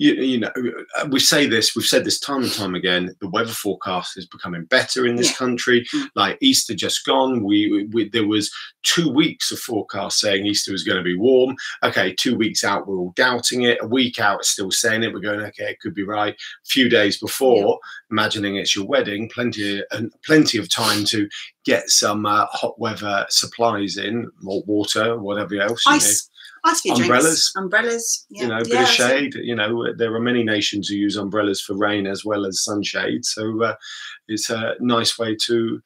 you, 0.00 0.14
you 0.14 0.38
know, 0.40 0.50
uh, 0.96 1.06
we 1.10 1.20
say 1.20 1.46
this, 1.46 1.76
we've 1.76 1.84
said 1.84 2.06
this 2.06 2.18
time 2.18 2.42
and 2.42 2.52
time 2.52 2.74
again. 2.74 3.14
The 3.20 3.28
weather 3.28 3.52
forecast 3.52 4.16
is 4.16 4.24
becoming 4.24 4.64
better 4.64 5.04
in 5.04 5.14
this 5.14 5.28
Yeah. 5.32 5.36
country. 5.36 5.86
Mm. 5.94 6.08
Like 6.14 6.38
Easter 6.40 6.74
just 6.74 7.04
gone, 7.04 7.44
we, 7.44 7.86
we 7.92 8.08
there 8.08 8.26
was 8.26 8.50
two 8.82 9.10
weeks 9.12 9.52
of 9.52 9.58
forecast 9.58 10.18
saying 10.18 10.46
Easter 10.46 10.72
was 10.72 10.84
going 10.84 10.96
to 10.96 11.04
be 11.04 11.18
warm. 11.18 11.54
Okay, 11.82 12.14
two 12.14 12.34
weeks 12.34 12.64
out, 12.64 12.88
we're 12.88 12.96
all 12.96 13.12
doubting 13.14 13.64
it. 13.64 13.76
A 13.82 13.86
week 13.86 14.18
out, 14.18 14.42
still 14.46 14.70
saying 14.70 15.02
it. 15.02 15.12
We're 15.12 15.20
going, 15.20 15.40
okay, 15.40 15.70
it 15.72 15.80
could 15.80 15.94
be 15.94 16.04
right. 16.04 16.32
A 16.32 16.66
few 16.66 16.88
days 16.88 17.18
before, 17.18 17.78
imagining 18.10 18.56
it's 18.56 18.74
your 18.74 18.86
wedding, 18.86 19.28
plenty 19.28 19.82
and 19.90 20.10
plenty 20.24 20.56
of 20.56 20.70
time 20.70 21.04
to 21.04 21.28
get 21.66 21.90
some 21.90 22.24
uh, 22.24 22.46
hot 22.46 22.78
weather 22.80 23.26
supplies 23.28 23.98
in, 23.98 24.30
more 24.40 24.62
water, 24.66 25.18
whatever 25.20 25.60
else. 25.60 25.84
You 25.84 25.92
know 25.92 25.98
Umbrellas. 26.64 27.24
drinks, 27.24 27.52
umbrellas, 27.56 28.26
yeah, 28.30 28.42
you 28.42 28.48
know, 28.48 28.58
a 28.58 28.64
bit 28.64 28.82
of 28.82 28.88
shade. 28.88 29.34
You 29.34 29.54
know, 29.54 29.92
there 29.96 30.14
are 30.14 30.20
many 30.20 30.42
nations 30.42 30.88
who 30.88 30.96
use 30.96 31.16
umbrellas 31.16 31.60
for 31.60 31.76
rain 31.76 32.06
as 32.06 32.24
well 32.24 32.46
as 32.46 32.62
sunshade. 32.62 33.24
So 33.24 33.62
uh, 33.62 33.74
it's 34.28 34.50
a 34.50 34.74
nice 34.80 35.18
way 35.18 35.36
to 35.46 35.80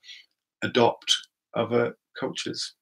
adopt 0.63 1.17
other 1.55 1.97
cultures. 2.19 2.75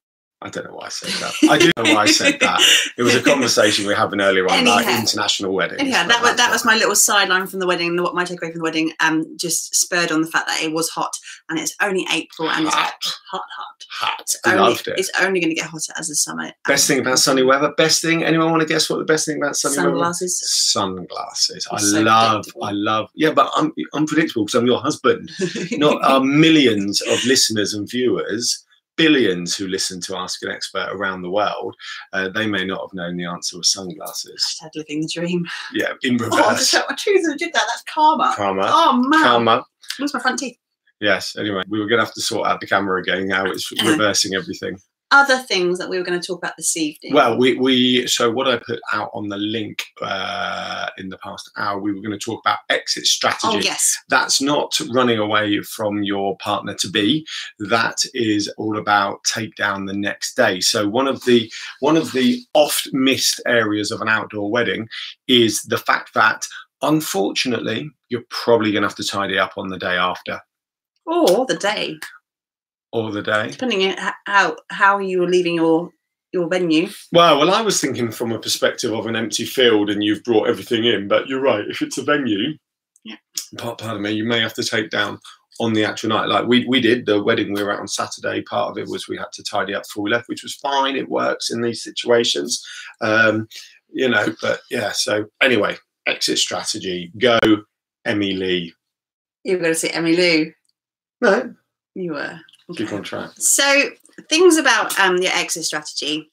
I 0.45 0.49
don't 0.51 0.67
know 0.67 0.75
why 0.75 0.87
I 0.87 0.89
said 0.91 1.11
that. 1.21 1.33
I 1.51 1.59
do 1.59 1.71
know 1.77 1.95
why 1.95 2.03
I 2.03 2.07
said 2.07 2.39
that. 2.41 2.61
It 2.99 3.03
was 3.03 3.15
a 3.15 3.23
conversation 3.23 3.85
we 3.87 3.93
were 3.93 3.99
having 3.99 4.21
earlier 4.21 4.47
on 4.51 4.63
about 4.63 4.83
international 4.87 5.53
weddings. 5.55 5.81
Anyhow, 5.81 6.03
but 6.03 6.09
that 6.09 6.23
was 6.23 6.37
that 6.37 6.51
was 6.51 6.65
my 6.65 6.75
little 6.77 6.95
sideline 6.97 7.47
from 7.47 7.61
the 7.61 7.67
wedding. 7.67 7.89
and 7.89 8.01
What 8.03 8.15
my 8.15 8.25
takeaway 8.25 8.51
from 8.53 8.59
the 8.59 8.63
wedding, 8.63 8.93
um, 9.01 9.25
just 9.37 9.75
spurred 9.75 10.11
on 10.13 10.21
the 10.23 10.27
fact 10.29 10.49
that 10.49 10.63
it 10.63 10.73
was 10.73 10.89
hot 10.91 11.17
and 11.49 11.59
it's 11.59 11.75
only 11.81 12.07
April 12.13 12.51
and 12.51 12.67
it's 12.67 12.75
hot, 12.75 12.93
Hot. 13.31 13.43
hot. 13.91 14.21
It's 14.21 14.37
only, 14.47 14.59
Loved 14.59 14.89
it. 14.89 14.95
It's 14.99 15.11
only 15.21 15.41
going 15.41 15.51
to 15.51 15.55
get 15.55 15.67
hotter 15.67 15.93
as 15.99 16.09
the 16.09 16.15
summer. 16.15 16.51
Best 16.67 16.87
thing 16.89 16.99
about 17.01 17.19
sunny 17.19 17.43
weather. 17.43 17.73
Best 17.77 18.03
thing. 18.03 18.23
Anyone 18.25 18.51
want 18.51 18.63
to 18.63 18.69
guess 18.69 18.91
what 18.91 18.99
the 18.99 19.05
best 19.05 19.27
thing 19.27 19.37
about 19.39 19.57
sunny 19.57 19.77
weather? 19.77 19.89
sunglasses. 19.91 20.43
Sunglasses. 20.73 21.67
I 21.71 21.79
so 21.79 22.01
love. 22.01 22.45
I 22.63 22.71
love. 22.73 23.11
Yeah, 23.15 23.31
but 23.33 23.51
I'm 23.55 23.73
unpredictable 23.95 24.45
because 24.45 24.59
I'm 24.61 24.67
your 24.67 24.81
husband. 24.81 25.31
Not 25.73 26.03
our 26.05 26.21
millions 26.21 27.01
of 27.03 27.25
listeners 27.25 27.75
and 27.75 27.89
viewers 27.89 28.65
billions 28.97 29.57
who 29.57 29.67
listen 29.69 30.01
to 30.03 30.17
Ask 30.17 30.43
an 30.43 30.51
Expert 30.51 30.89
around 30.93 31.23
the 31.23 31.31
world, 31.31 31.75
uh, 32.13 32.29
they 32.29 32.47
may 32.47 32.65
not 32.65 32.81
have 32.83 32.95
known 32.95 33.17
the 33.17 33.25
answer 33.25 33.59
was 33.59 33.73
sunglasses. 33.73 34.61
Hashtag 34.63 34.71
living 34.77 35.01
the 35.03 35.11
dream. 35.13 35.47
Yeah, 35.73 35.93
in 36.03 36.17
reverse. 36.19 36.35
Oh, 36.35 36.45
I 36.49 36.55
just 36.55 36.75
my 36.75 36.95
truth 36.97 37.25
and 37.25 37.39
did 37.39 37.53
that. 37.53 37.65
That's 37.67 37.85
karma. 37.93 38.33
Karma. 38.37 38.63
Oh 38.67 39.03
man, 39.09 39.23
Karma. 39.23 39.65
where's 39.99 40.15
my 40.15 40.21
front 40.21 40.39
teeth? 40.39 40.57
Yes. 41.01 41.37
Anyway, 41.37 41.63
we 41.69 41.81
were 41.81 41.89
going 41.89 41.99
to 41.99 42.05
have 42.05 42.15
to 42.15 42.21
sort 42.21 42.47
out 42.47 42.61
the 42.61 42.67
camera 42.67 43.01
again. 43.01 43.27
Now 43.27 43.45
it's 43.47 43.73
reversing 43.85 44.35
everything. 44.35 44.79
Other 45.13 45.39
things 45.39 45.79
that 45.79 45.89
we 45.89 45.99
were 45.99 46.05
going 46.05 46.19
to 46.19 46.27
talk 46.27 46.39
about 46.39 46.57
this 46.57 46.77
evening. 46.77 47.15
Well, 47.15 47.37
we, 47.37 47.55
we 47.57 48.07
so 48.07 48.31
what 48.31 48.49
I 48.49 48.57
put 48.57 48.81
out 48.93 49.11
on 49.13 49.29
the 49.29 49.37
link 49.37 49.85
uh, 50.01 50.89
in 50.99 51.09
the 51.11 51.19
past 51.19 51.51
hour, 51.57 51.79
we 51.79 51.93
were 51.93 52.01
going 52.01 52.19
to 52.19 52.25
talk 52.25 52.41
about 52.45 52.59
exit 52.71 53.07
strategy. 53.07 53.41
oh 53.45 53.59
yes, 53.59 53.97
That's 54.09 54.41
not 54.41 54.79
running 54.91 55.19
away 55.19 55.61
from 55.63 56.03
your 56.03 56.37
partner 56.39 56.75
to 56.75 56.89
be. 56.89 57.27
That 57.59 58.03
is 58.15 58.49
all 58.57 58.79
about 58.79 59.23
take 59.25 59.55
down 59.57 59.87
the 59.87 59.93
next 59.93 60.35
day. 60.35 60.61
So 60.61 60.89
one 60.89 61.07
of 61.07 61.25
the 61.25 61.53
one 61.81 61.97
of 61.97 62.13
the 62.13 62.43
oft 62.55 62.89
missed 62.93 63.41
areas 63.47 63.91
of 63.91 64.01
an 64.01 64.09
outdoor 64.09 64.51
wedding 64.51 64.89
is 65.29 65.63
the 65.63 65.79
fact 65.79 66.15
that 66.15 66.47
unfortunately 66.81 67.89
you're 68.09 68.25
probably 68.31 68.73
going 68.73 68.83
to 68.83 68.89
have 68.89 68.97
to 68.97 69.05
tidy 69.05 69.39
up 69.39 69.53
on 69.57 69.69
the 69.69 69.79
day 69.79 69.97
after 69.97 70.41
or 71.07 71.47
the 71.47 71.57
day, 71.57 71.97
or 72.93 73.11
the 73.11 73.23
day. 73.23 73.51
depending 73.51 73.91
on 73.91 74.13
how 74.27 74.57
how 74.71 74.99
you 74.99 75.21
were 75.21 75.29
leaving 75.29 75.55
your 75.57 75.91
your 76.33 76.49
venue. 76.49 76.89
Well, 77.13 77.39
well, 77.39 77.51
I 77.51 77.61
was 77.61 77.81
thinking 77.81 78.11
from 78.11 78.33
a 78.33 78.39
perspective 78.39 78.93
of 78.93 79.07
an 79.07 79.17
empty 79.17 79.45
field, 79.45 79.91
and 79.91 80.03
you've 80.03 80.25
brought 80.25 80.49
everything 80.49 80.85
in. 80.85 81.07
But 81.09 81.29
you're 81.29 81.43
right. 81.43 81.65
If 81.69 81.83
it's 81.83 81.99
a 81.99 82.03
venue, 82.03 82.57
Yeah. 83.05 83.17
part 83.59 83.79
pardon 83.79 84.03
me, 84.03 84.13
you 84.13 84.25
may 84.25 84.41
have 84.41 84.55
to 84.55 84.65
take 84.65 84.89
down 84.91 85.19
on 85.61 85.75
the 85.75 85.85
actual 85.85 86.09
night. 86.09 86.29
Like 86.29 86.47
we 86.47 86.67
we 86.67 86.81
did 86.81 87.05
the 87.05 87.23
wedding 87.23 87.53
we 87.53 87.63
were 87.63 87.71
at 87.73 87.81
on 87.81 87.89
Saturday. 87.89 88.41
Part 88.43 88.71
of 88.71 88.79
it 88.79 88.89
was 88.89 89.09
we 89.09 89.19
had 89.19 89.31
to 89.35 89.43
tidy 89.45 89.75
up 89.75 89.83
before 89.83 90.05
we 90.05 90.11
left, 90.11 90.29
which 90.29 90.43
was 90.43 90.55
fine. 90.55 90.97
It 90.97 91.09
works 91.11 91.51
in 91.51 91.61
these 91.61 91.83
situations, 91.83 92.65
um, 93.03 93.47
you 93.93 94.09
know. 94.09 94.35
But 94.41 94.61
yeah. 94.71 94.93
So 94.93 95.27
anyway, 95.43 95.77
exit 96.07 96.39
strategy. 96.39 97.13
Go, 97.19 97.39
Lee. 98.07 98.73
You 99.45 99.57
were 99.57 99.63
going 99.63 99.75
to 99.75 99.79
say 99.79 99.89
Emmy 99.91 100.17
Lou. 100.17 100.53
No, 101.21 101.55
You 101.95 102.13
were. 102.13 102.41
Keep 102.77 102.93
on 102.93 103.03
track. 103.03 103.31
So 103.37 103.91
things 104.29 104.57
about 104.57 104.99
um, 104.99 105.17
your 105.19 105.33
exit 105.33 105.65
strategy. 105.65 106.31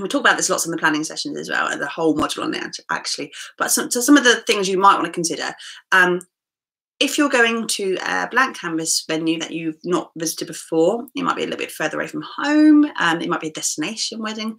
We 0.00 0.08
talk 0.08 0.20
about 0.20 0.36
this 0.36 0.50
lots 0.50 0.66
in 0.66 0.72
the 0.72 0.76
planning 0.76 1.04
sessions 1.04 1.38
as 1.38 1.48
well, 1.48 1.68
and 1.68 1.80
the 1.80 1.86
whole 1.86 2.14
module 2.14 2.44
on 2.44 2.54
it 2.54 2.76
actually. 2.90 3.32
But 3.56 3.70
some, 3.70 3.90
so 3.90 4.00
some 4.00 4.16
of 4.16 4.24
the 4.24 4.36
things 4.46 4.68
you 4.68 4.78
might 4.78 4.94
want 4.94 5.06
to 5.06 5.12
consider. 5.12 5.54
Um, 5.92 6.20
if 6.98 7.18
you're 7.18 7.28
going 7.28 7.66
to 7.66 7.98
a 8.06 8.28
blank 8.30 8.58
canvas 8.58 9.04
venue 9.06 9.38
that 9.38 9.50
you've 9.50 9.78
not 9.84 10.12
visited 10.16 10.48
before, 10.48 11.06
it 11.14 11.22
might 11.22 11.36
be 11.36 11.42
a 11.42 11.46
little 11.46 11.58
bit 11.58 11.70
further 11.70 11.98
away 11.98 12.06
from 12.06 12.22
home. 12.22 12.86
Um, 12.98 13.20
it 13.20 13.28
might 13.28 13.40
be 13.40 13.48
a 13.48 13.52
destination 13.52 14.22
wedding. 14.22 14.56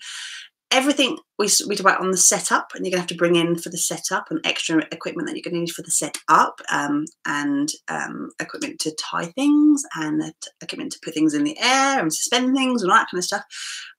Everything 0.69 1.17
we, 1.39 1.47
we 1.67 1.75
talk 1.75 1.79
about 1.79 2.01
on 2.01 2.11
the 2.11 2.17
setup, 2.17 2.71
and 2.73 2.85
you're 2.85 2.91
going 2.91 2.97
to 2.97 3.01
have 3.01 3.07
to 3.07 3.15
bring 3.15 3.35
in 3.35 3.57
for 3.57 3.69
the 3.69 3.77
setup 3.77 4.25
and 4.29 4.45
extra 4.45 4.83
equipment 4.91 5.27
that 5.27 5.35
you're 5.35 5.43
going 5.43 5.53
to 5.53 5.59
need 5.61 5.71
for 5.71 5.81
the 5.81 5.91
setup, 5.91 6.59
um, 6.71 7.05
and 7.25 7.69
um, 7.87 8.31
equipment 8.39 8.79
to 8.79 8.95
tie 8.95 9.25
things, 9.25 9.83
and 9.95 10.33
equipment 10.61 10.91
to 10.91 10.99
put 11.03 11.13
things 11.13 11.33
in 11.33 11.45
the 11.45 11.57
air 11.59 11.99
and 11.99 12.13
suspend 12.13 12.55
things 12.55 12.81
and 12.81 12.91
all 12.91 12.97
that 12.97 13.07
kind 13.09 13.19
of 13.19 13.25
stuff. 13.25 13.43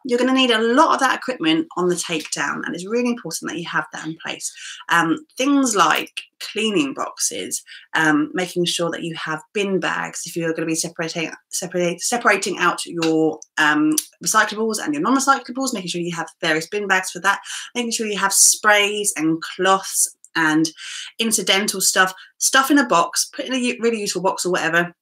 You're 0.05 0.19
going 0.19 0.29
to 0.29 0.35
need 0.35 0.51
a 0.51 0.63
lot 0.63 0.95
of 0.95 1.01
that 1.01 1.19
equipment 1.19 1.67
on 1.77 1.89
the 1.89 1.95
takedown, 1.95 2.63
and 2.65 2.75
it's 2.75 2.87
really 2.87 3.11
important 3.11 3.51
that 3.51 3.59
you 3.59 3.67
have 3.69 3.87
that 3.93 4.07
in 4.07 4.17
place. 4.25 4.53
Um, 4.89 5.19
things 5.37 5.75
like 5.75 6.23
cleaning 6.41 6.95
boxes, 6.95 7.63
um, 7.95 8.31
making 8.33 8.65
sure 8.65 8.91
that 8.91 9.03
you 9.03 9.15
have 9.17 9.43
bin 9.55 9.81
bags 9.81 10.23
if 10.25 10.37
you're 10.37 10.51
going 10.51 10.61
to 10.63 10.67
be 10.67 10.75
separating 10.75 11.33
separate, 11.49 12.01
separating 12.01 12.59
out 12.59 12.87
your 12.87 13.41
um, 13.59 13.97
recyclables 14.25 14.77
and 14.83 14.95
your 14.95 15.03
non-recyclables, 15.03 15.75
making 15.75 15.89
sure 15.89 16.01
you 16.01 16.15
have 16.15 16.31
various 16.41 16.69
bin 16.69 16.87
bags 16.87 17.11
for 17.11 17.21
that, 17.21 17.41
making 17.75 17.91
sure 17.91 18.07
you 18.07 18.19
have 18.19 18.33
sprays 18.33 19.13
and 19.17 19.43
cloths 19.43 20.17
and 20.37 20.71
incidental 21.19 21.81
stuff, 21.81 22.15
stuff 22.39 22.71
in 22.71 22.79
a 22.79 22.87
box, 22.87 23.29
put 23.35 23.47
in 23.47 23.55
a 23.55 23.79
really 23.81 24.01
useful 24.01 24.23
box 24.23 24.47
or 24.47 24.53
whatever, 24.53 24.95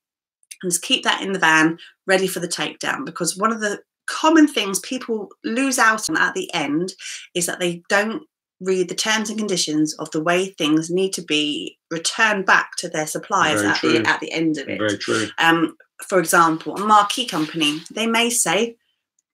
and 0.63 0.73
just 0.73 0.83
keep 0.83 1.05
that 1.05 1.21
in 1.21 1.33
the 1.33 1.39
van 1.39 1.79
ready 2.07 2.27
for 2.27 2.41
the 2.41 2.49
takedown. 2.49 3.05
Because 3.05 3.37
one 3.37 3.53
of 3.53 3.61
the 3.61 3.81
common 4.07 4.47
things 4.47 4.79
people 4.81 5.29
lose 5.45 5.79
out 5.79 6.09
on 6.09 6.17
at 6.17 6.35
the 6.35 6.53
end 6.55 6.95
is 7.35 7.47
that 7.47 7.61
they 7.61 7.83
don't 7.89 8.23
read 8.61 8.89
the 8.89 8.95
terms 8.95 9.29
and 9.29 9.39
conditions 9.39 9.95
of 9.95 10.11
the 10.13 10.23
way 10.23 10.47
things 10.47 10.91
need 10.91 11.13
to 11.13 11.23
be 11.23 11.79
returned 11.91 12.47
back 12.47 12.71
to 12.77 12.89
their 12.89 13.07
suppliers 13.07 13.61
Very 13.61 13.73
at 13.73 13.77
true. 13.77 13.93
the, 13.93 14.09
at 14.09 14.21
the 14.21 14.33
end 14.33 14.59
of 14.59 14.69
it. 14.69 14.79
Very 14.79 14.97
true. 14.97 15.29
Um, 15.39 15.77
for 16.07 16.19
example, 16.19 16.75
a 16.75 16.87
marquee 16.87 17.27
company, 17.27 17.81
they 17.91 18.07
may 18.07 18.31
say, 18.31 18.77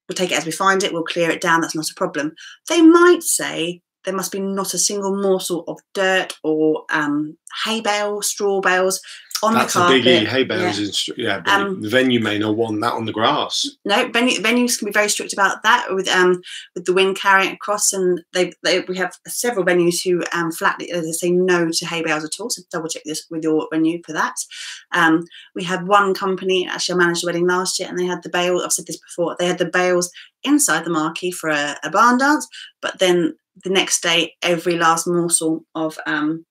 we'll 0.08 0.16
take 0.16 0.32
it 0.32 0.38
as 0.38 0.46
we 0.46 0.52
find 0.52 0.82
it, 0.82 0.92
we'll 0.92 1.04
clear 1.04 1.30
it 1.30 1.40
down, 1.40 1.60
that's 1.60 1.74
not 1.74 1.90
a 1.90 1.94
problem. 1.94 2.34
They 2.68 2.82
might 2.82 3.22
say 3.22 3.80
there 4.04 4.14
must 4.14 4.32
be 4.32 4.40
not 4.40 4.74
a 4.74 4.78
single 4.78 5.16
morsel 5.20 5.64
of 5.68 5.78
dirt 5.94 6.36
or 6.42 6.84
um, 6.90 7.36
hay 7.64 7.80
bale, 7.80 8.22
straw 8.22 8.60
bales 8.60 9.00
on 9.42 9.54
That's 9.54 9.74
the 9.74 9.84
a 9.86 9.90
biggie. 9.90 10.26
Hay 10.26 10.44
bales 10.44 10.78
Yeah. 10.78 10.84
is 10.84 10.96
str- 10.96 11.12
yeah. 11.16 11.40
But 11.40 11.52
Um, 11.52 11.82
the 11.82 11.88
venue 11.88 12.20
may 12.20 12.38
not 12.38 12.56
want 12.56 12.80
that 12.80 12.92
on 12.92 13.04
the 13.06 13.12
grass. 13.12 13.68
No, 13.84 14.08
venue, 14.08 14.38
venues 14.40 14.78
can 14.78 14.86
be 14.86 14.92
very 14.92 15.08
strict 15.08 15.32
about 15.32 15.62
that 15.64 15.86
with 15.90 16.08
um 16.08 16.40
with 16.74 16.84
the 16.84 16.92
wind 16.92 17.16
carrying 17.16 17.52
across, 17.52 17.92
and 17.92 18.22
they, 18.32 18.52
they 18.62 18.80
we 18.88 18.96
have 18.96 19.12
several 19.26 19.64
venues 19.64 20.02
who 20.04 20.22
um 20.32 20.52
flatly 20.52 20.92
uh, 20.92 21.00
they 21.00 21.12
say 21.12 21.30
no 21.30 21.70
to 21.72 21.86
hay 21.86 22.02
bales 22.02 22.24
at 22.24 22.38
all. 22.40 22.50
So 22.50 22.62
double 22.70 22.88
check 22.88 23.02
this 23.04 23.26
with 23.30 23.42
your 23.42 23.68
venue 23.72 24.00
for 24.06 24.12
that. 24.12 24.34
Um, 24.92 25.24
we 25.54 25.64
had 25.64 25.86
one 25.86 26.14
company 26.14 26.68
actually 26.68 26.94
I 26.94 27.04
managed 27.04 27.24
a 27.24 27.26
wedding 27.26 27.46
last 27.48 27.78
year, 27.78 27.88
and 27.88 27.98
they 27.98 28.06
had 28.06 28.22
the 28.22 28.28
bale. 28.30 28.60
I've 28.60 28.72
said 28.72 28.86
this 28.86 28.98
before. 29.00 29.36
They 29.38 29.46
had 29.46 29.58
the 29.58 29.66
bales 29.66 30.10
inside 30.44 30.84
the 30.84 30.90
marquee 30.90 31.30
for 31.30 31.50
a, 31.50 31.76
a 31.84 31.90
barn 31.90 32.18
dance, 32.18 32.46
but 32.80 32.98
then 32.98 33.34
the 33.64 33.70
next 33.70 34.02
day, 34.02 34.34
every 34.42 34.76
last 34.76 35.06
morsel 35.06 35.64
of 35.74 35.98
um 36.06 36.44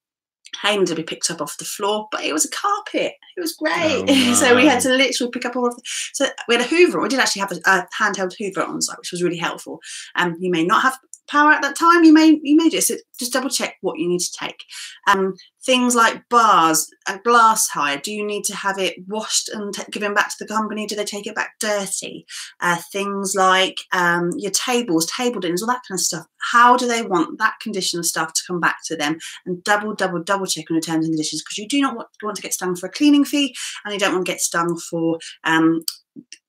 hay 0.62 0.84
to 0.84 0.96
be 0.96 1.04
picked 1.04 1.30
up 1.30 1.42
off 1.42 1.58
the 1.58 1.66
floor. 1.66 2.08
But 2.12 2.24
it 2.24 2.34
was 2.34 2.46
a 2.46 2.50
carpet. 2.50 3.14
It 3.38 3.42
was 3.42 3.54
great. 3.54 4.06
Oh, 4.08 4.34
so 4.40 4.56
we 4.56 4.66
had 4.66 4.82
to 4.82 4.90
literally 4.90 5.32
pick 5.32 5.46
up 5.46 5.56
all 5.56 5.68
of 5.68 5.76
the 5.76 5.82
so 6.14 6.28
we 6.48 6.56
had 6.56 6.66
a 6.66 6.68
Hoover. 6.68 7.02
We 7.02 7.10
did 7.10 7.20
actually 7.20 7.42
have 7.42 7.52
a, 7.52 7.60
a 7.66 7.88
handheld 8.00 8.34
Hoover 8.38 8.64
on 8.64 8.82
site, 8.82 8.98
which 8.98 9.12
was 9.12 9.24
really 9.24 9.38
helpful. 9.38 9.80
Um, 10.16 10.36
you 10.40 10.52
may 10.52 10.64
not 10.64 10.84
have 10.84 10.98
power 11.28 11.52
at 11.52 11.62
that 11.62 11.76
time. 11.76 12.04
You 12.04 12.14
may 12.14 12.40
you 12.44 12.56
may 12.58 12.70
just 12.70 12.92
just 13.20 13.34
double 13.34 13.50
check 13.50 13.78
what 13.82 13.98
you 14.00 14.08
need 14.08 14.20
to 14.20 14.38
take. 14.40 14.64
Um, 15.08 15.36
things 15.66 15.96
like 15.96 16.28
bars, 16.30 16.90
and 17.08 17.24
glass 17.24 17.68
hire. 17.68 17.98
Do 17.98 18.12
you 18.12 18.26
need 18.26 18.44
to 18.46 18.56
have 18.56 18.78
it 18.80 18.96
washed 19.08 19.50
and 19.50 19.74
t- 19.74 19.84
given 19.92 20.14
back 20.14 20.30
to 20.30 20.36
the 20.40 20.48
company? 20.48 20.88
Do 20.88 20.96
they 20.96 21.06
take 21.06 21.28
it 21.28 21.36
back 21.36 21.54
dirty? 21.60 22.26
Uh, 22.60 22.78
things 22.92 23.34
like 23.36 23.78
um, 23.92 24.32
your 24.38 24.52
tables, 24.52 25.06
table 25.06 25.40
dinners, 25.40 25.62
all 25.62 25.68
that 25.68 25.82
kind 25.88 25.98
of 25.98 26.02
stuff. 26.04 26.26
How 26.52 26.78
do 26.78 26.88
they 26.88 27.04
want 27.04 27.38
that 27.40 27.60
condition 27.62 28.00
of 28.00 28.06
stuff 28.06 28.34
to 28.34 28.42
come 28.48 28.60
back 28.60 28.78
to 28.86 28.96
them? 28.96 29.18
And 29.46 29.64
double, 29.64 29.94
double, 29.94 30.24
double 30.24 30.46
check 30.48 30.66
on 30.70 30.76
your 30.76 30.82
terms 30.82 31.06
and 31.06 31.14
conditions 31.14 31.44
because 31.44 31.58
you 31.58 31.68
do 31.68 31.80
not 31.82 31.96
want, 31.96 32.08
want 32.24 32.36
to 32.36 32.42
get 32.42 32.54
stung 32.54 32.76
for 32.76 32.88
a 32.88 32.92
cleaning 32.92 33.26
fee 33.26 33.56
and 33.86 33.94
you 33.94 34.00
don't 34.00 34.14
want 34.14 34.26
to 34.26 34.32
get 34.32 34.42
stung 34.42 34.78
for 34.90 35.20
um 35.44 35.82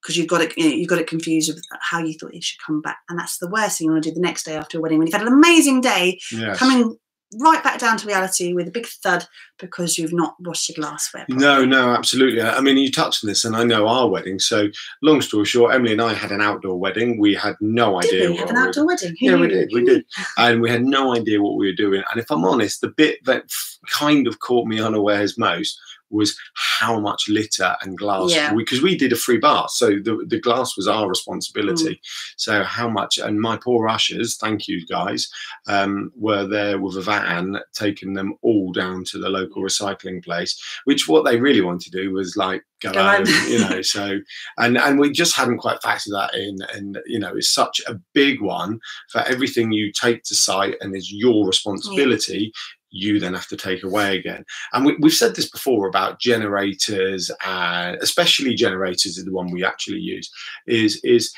because 0.01 0.17
you've 0.17 0.27
got 0.29 0.41
it 0.41 0.53
you 0.57 0.65
know, 0.69 0.75
you've 0.75 0.89
got 0.89 0.99
it 0.99 1.07
confused 1.07 1.49
with 1.53 1.63
how 1.81 2.01
you 2.01 2.15
thought 2.19 2.35
it 2.35 2.43
should 2.43 2.59
come 2.67 2.81
back 2.81 2.99
and 3.09 3.19
that's 3.19 3.39
the 3.39 3.49
worst 3.49 3.79
thing 3.79 3.87
you 3.87 3.93
want 3.93 4.03
to 4.03 4.11
do 4.11 4.15
the 4.15 4.21
next 4.21 4.43
day 4.45 4.57
after 4.57 4.79
a 4.79 4.81
wedding 4.81 4.99
when 4.99 5.07
you've 5.07 5.15
had 5.15 5.25
an 5.27 5.33
amazing 5.33 5.81
day 5.81 6.19
Yes. 6.33 6.59
coming 6.59 6.97
right 7.39 7.63
back 7.63 7.79
down 7.79 7.97
to 7.99 8.07
reality 8.07 8.53
with 8.53 8.69
a 8.69 8.71
big 8.71 8.87
thud 8.87 9.27
because 9.59 9.97
you've 9.97 10.13
not 10.13 10.35
washed 10.41 10.69
your 10.69 10.77
glassware 10.77 11.25
properly. 11.29 11.45
No, 11.45 11.65
no, 11.65 11.91
absolutely. 11.93 12.43
I 12.43 12.61
mean, 12.61 12.77
you 12.77 12.91
touched 12.91 13.25
on 13.25 13.29
this, 13.29 13.45
and 13.45 13.57
I 13.57 13.65
know 13.65 13.87
our 13.87 14.09
wedding. 14.09 14.39
So, 14.39 14.69
long 15.03 15.21
story 15.21 15.45
short, 15.45 15.75
Emily 15.75 15.93
and 15.93 16.03
I 16.03 16.15
had 16.15 16.33
an 16.33 16.41
outdoor 16.41 16.79
wedding. 16.79 17.19
We 17.19 17.35
had 17.35 17.57
no 17.61 17.99
idea. 17.99 18.11
did 18.13 18.31
we 18.31 18.31
what 18.33 18.41
have 18.41 18.51
an 18.51 18.57
we 18.57 18.69
outdoor 18.69 18.87
wedding 18.87 19.17
Who 19.21 19.27
Yeah, 19.27 19.37
we 19.37 19.49
did. 19.49 19.71
We 19.73 19.85
did. 19.85 20.05
and 20.39 20.61
we 20.61 20.71
had 20.71 20.85
no 20.85 21.15
idea 21.15 21.43
what 21.43 21.57
we 21.57 21.67
were 21.67 21.77
doing. 21.77 22.03
And 22.11 22.21
if 22.21 22.31
I'm 22.31 22.45
honest, 22.45 22.81
the 22.81 22.89
bit 22.89 23.25
that 23.25 23.45
kind 23.91 24.27
of 24.27 24.41
caught 24.41 24.67
me 24.67 24.81
unawares 24.81 25.39
most 25.39 25.79
was 26.13 26.39
how 26.55 27.01
much 27.01 27.29
litter 27.29 27.75
and 27.83 27.99
glass 27.99 28.31
Yeah. 28.31 28.55
because 28.55 28.83
we 28.83 28.97
did 28.97 29.13
a 29.13 29.17
free 29.17 29.39
bath, 29.39 29.71
so 29.73 29.87
the, 29.91 30.25
the 30.29 30.41
glass 30.41 30.77
was 30.77 30.87
our 30.87 31.09
responsibility. 31.09 32.01
So 32.37 32.63
how 32.63 32.89
much? 32.89 33.19
And 33.19 33.41
my 33.41 33.57
poor 33.57 33.89
ushers, 33.89 34.37
thank 34.37 34.69
you 34.69 34.87
guys, 34.87 35.29
um, 35.67 36.13
were 36.17 36.47
there 36.47 36.79
with 36.79 36.97
a 36.97 37.01
van 37.03 37.59
taking 37.75 38.15
them 38.15 38.35
all 38.43 38.73
down 38.73 39.05
to 39.07 39.19
the 39.19 39.29
local 39.29 39.63
recycling 39.63 40.23
place. 40.23 40.61
Which 40.85 41.09
what 41.09 41.25
they 41.25 41.41
really 41.41 41.61
wanted 41.63 41.91
to 41.93 42.03
do 42.03 42.13
was 42.13 42.37
like 42.37 42.63
go, 42.81 42.93
Go 42.93 43.03
home. 43.03 43.25
you 43.49 43.59
know. 43.59 43.81
So 43.83 44.19
and 44.59 44.77
and 44.79 44.99
we 44.99 45.11
just 45.13 45.35
hadn't 45.37 45.59
quite 45.59 45.81
factored 45.81 46.13
that 46.13 46.35
in, 46.35 46.57
and 46.75 46.99
you 47.07 47.19
know 47.19 47.33
it's 47.35 47.53
such 47.53 47.81
a 47.87 47.99
big 48.15 48.41
one 48.41 48.81
for 49.11 49.21
everything 49.23 49.73
you 49.73 49.93
take 49.93 50.23
to 50.25 50.35
site 50.35 50.77
and 50.81 50.95
is 50.97 51.13
your 51.13 51.47
responsibility 51.47 52.53
you 52.93 53.19
then 53.19 53.35
have 53.35 53.49
to 53.49 53.57
take 53.57 53.83
away 53.83 54.17
again. 54.17 54.45
And 54.73 54.85
we, 54.85 54.97
we've 55.01 55.13
said 55.13 55.35
this 55.35 55.51
before 55.51 55.89
about 55.89 56.21
generators 56.21 57.31
and 57.45 57.97
especially 58.01 58.55
generators 58.55 59.19
is 59.19 59.25
the 59.25 59.33
one 59.33 59.51
we 59.51 59.65
actually 59.65 60.01
use 60.01 60.31
is 60.67 61.01
is 61.03 61.33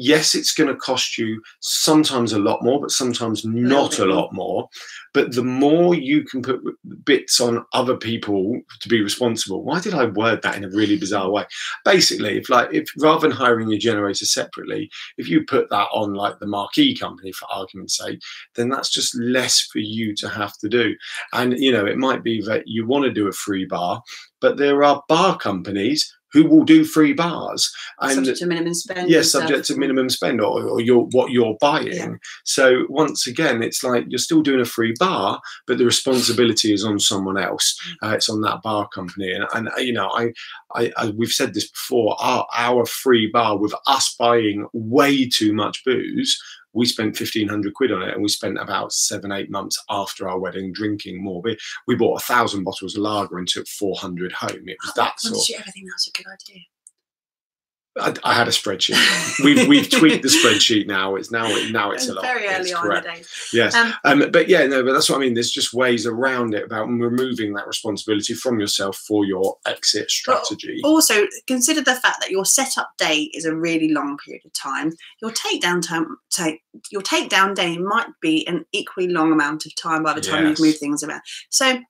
yes, 0.00 0.34
it's 0.34 0.54
going 0.54 0.68
to 0.68 0.76
cost 0.76 1.18
you 1.18 1.42
sometimes 1.60 2.32
a 2.32 2.38
lot 2.38 2.62
more, 2.62 2.80
but 2.80 2.90
sometimes 2.90 3.44
not 3.44 3.98
a 3.98 4.06
lot 4.06 4.32
more. 4.32 4.68
But 5.12 5.34
the 5.34 5.44
more 5.44 5.94
you 5.94 6.24
can 6.24 6.40
put 6.40 6.60
bits 7.04 7.40
on 7.40 7.64
other 7.72 7.96
people 7.96 8.60
to 8.80 8.88
be 8.88 9.02
responsible. 9.02 9.62
Why 9.62 9.80
did 9.80 9.92
I 9.92 10.06
word 10.06 10.40
that 10.42 10.56
in 10.56 10.64
a 10.64 10.70
really 10.70 10.96
bizarre 10.96 11.30
way? 11.30 11.44
Basically, 11.84 12.38
if 12.38 12.48
like 12.48 12.72
if 12.72 12.88
rather 12.98 13.28
than 13.28 13.36
hiring 13.36 13.68
your 13.68 13.78
generator 13.78 14.24
separately, 14.24 14.90
if 15.18 15.28
you 15.28 15.44
put 15.44 15.68
that 15.70 15.88
on 15.92 16.14
like 16.14 16.38
the 16.38 16.46
marquee 16.46 16.96
company 16.96 17.32
for 17.32 17.46
argument's 17.52 17.98
sake, 17.98 18.20
then 18.54 18.68
that's 18.68 18.90
just 18.90 19.14
less 19.18 19.60
for 19.60 19.80
you 19.80 20.14
to 20.16 20.28
have 20.28 20.56
to 20.58 20.68
do. 20.68 20.94
And 21.32 21.58
you 21.58 21.72
know, 21.72 21.86
it 21.86 21.98
might 21.98 22.22
be 22.22 22.40
that 22.42 22.66
you 22.66 22.86
want 22.86 23.04
to 23.04 23.12
do 23.12 23.28
a 23.28 23.32
free 23.32 23.66
bar, 23.66 24.02
but 24.40 24.56
there 24.56 24.82
are 24.82 25.02
bar 25.08 25.36
companies 25.36 26.16
who 26.32 26.46
will 26.46 26.64
do 26.64 26.84
free 26.84 27.12
bars 27.12 27.72
and 28.00 28.14
subject 28.14 28.38
to 28.38 28.46
minimum 28.46 28.74
spend. 28.74 29.10
yes 29.10 29.28
stuff. 29.28 29.42
subject 29.42 29.66
to 29.66 29.76
minimum 29.76 30.08
spend 30.08 30.40
or, 30.40 30.62
or 30.62 30.80
your 30.80 31.06
what 31.12 31.30
you're 31.30 31.56
buying 31.60 31.92
Yeah. 31.92 32.14
so 32.44 32.84
once 32.88 33.26
again 33.26 33.62
it's 33.62 33.82
like 33.82 34.04
you're 34.08 34.18
still 34.18 34.42
doing 34.42 34.60
a 34.60 34.64
free 34.64 34.94
bar 34.98 35.40
but 35.66 35.78
the 35.78 35.84
responsibility 35.84 36.72
is 36.72 36.84
on 36.84 36.98
someone 36.98 37.38
else 37.38 37.78
uh, 38.02 38.10
it's 38.10 38.28
on 38.28 38.40
that 38.42 38.62
bar 38.62 38.88
company 38.88 39.32
and, 39.32 39.44
and 39.54 39.68
uh, 39.68 39.78
you 39.78 39.92
know 39.92 40.08
I, 40.10 40.32
I, 40.74 40.92
I 40.96 41.10
we've 41.10 41.32
said 41.32 41.54
this 41.54 41.70
before 41.70 42.16
our, 42.20 42.46
our 42.56 42.86
free 42.86 43.28
bar 43.32 43.58
with 43.58 43.74
us 43.86 44.14
buying 44.18 44.66
way 44.72 45.28
too 45.28 45.52
much 45.52 45.82
booze 45.84 46.40
we 46.72 46.86
spent 46.86 47.18
1500 47.18 47.74
quid 47.74 47.92
on 47.92 48.02
it 48.02 48.14
and 48.14 48.22
we 48.22 48.28
spent 48.28 48.58
about 48.58 48.92
seven 48.92 49.32
eight 49.32 49.50
months 49.50 49.82
after 49.90 50.28
our 50.28 50.38
wedding 50.38 50.72
drinking 50.72 51.22
more. 51.22 51.40
We, 51.42 51.56
we 51.86 51.96
bought 51.96 52.20
a 52.22 52.24
thousand 52.24 52.64
bottles 52.64 52.96
of 52.96 53.02
lager 53.02 53.38
and 53.38 53.48
took 53.48 53.66
400 53.66 54.32
home. 54.32 54.68
It 54.68 54.76
was 54.82 54.92
oh, 54.96 55.02
that 55.02 55.20
sort 55.20 55.60
everything. 55.60 55.86
That's 55.86 56.08
a 56.08 56.12
good 56.12 56.26
idea. 56.26 56.62
I, 57.98 58.14
I 58.22 58.34
had 58.34 58.46
a 58.46 58.52
spreadsheet. 58.52 59.44
We've 59.44 59.66
we've 59.66 59.90
tweaked 59.90 60.22
the 60.22 60.28
spreadsheet 60.28 60.86
now. 60.86 61.16
It's 61.16 61.32
now 61.32 61.48
now 61.70 61.90
it's 61.90 62.08
a 62.08 62.14
lot. 62.14 62.22
very 62.22 62.44
it's 62.44 62.70
early 62.70 62.72
on 62.72 62.84
in 62.84 62.88
the 62.94 63.00
correct. 63.00 63.16
days. 63.16 63.48
Yes. 63.52 63.74
Um, 63.74 63.92
Um, 64.04 64.30
but 64.30 64.48
yeah, 64.48 64.64
no, 64.66 64.84
but 64.84 64.92
that's 64.92 65.10
what 65.10 65.16
I 65.16 65.20
mean. 65.20 65.34
There's 65.34 65.50
just 65.50 65.74
ways 65.74 66.06
around 66.06 66.54
it 66.54 66.64
about 66.64 66.86
removing 66.86 67.52
that 67.54 67.66
responsibility 67.66 68.34
from 68.34 68.60
yourself 68.60 68.96
for 68.96 69.24
your 69.24 69.56
exit 69.66 70.08
strategy. 70.10 70.80
also 70.84 71.26
consider 71.48 71.80
the 71.80 71.96
fact 71.96 72.18
that 72.20 72.30
your 72.30 72.44
setup 72.44 72.90
day 72.96 73.28
is 73.34 73.44
a 73.44 73.54
really 73.56 73.92
long 73.92 74.16
period 74.24 74.42
of 74.44 74.52
time 74.52 74.92
your 75.20 75.32
takedown 75.32 75.84
time 75.86 76.16
take 76.30 76.62
your 76.92 77.02
takedown 77.02 77.54
day 77.54 77.76
might 77.76 78.06
be 78.22 78.46
an 78.46 78.64
equally 78.72 79.08
long 79.08 79.32
amount 79.32 79.66
of 79.66 79.74
time 79.74 80.02
by 80.04 80.12
the 80.14 80.20
time 80.20 80.44
Yes. 80.46 80.58
you've 80.58 80.66
moved 80.68 80.78
things 80.78 81.02
around 81.02 81.22
so 81.50 81.80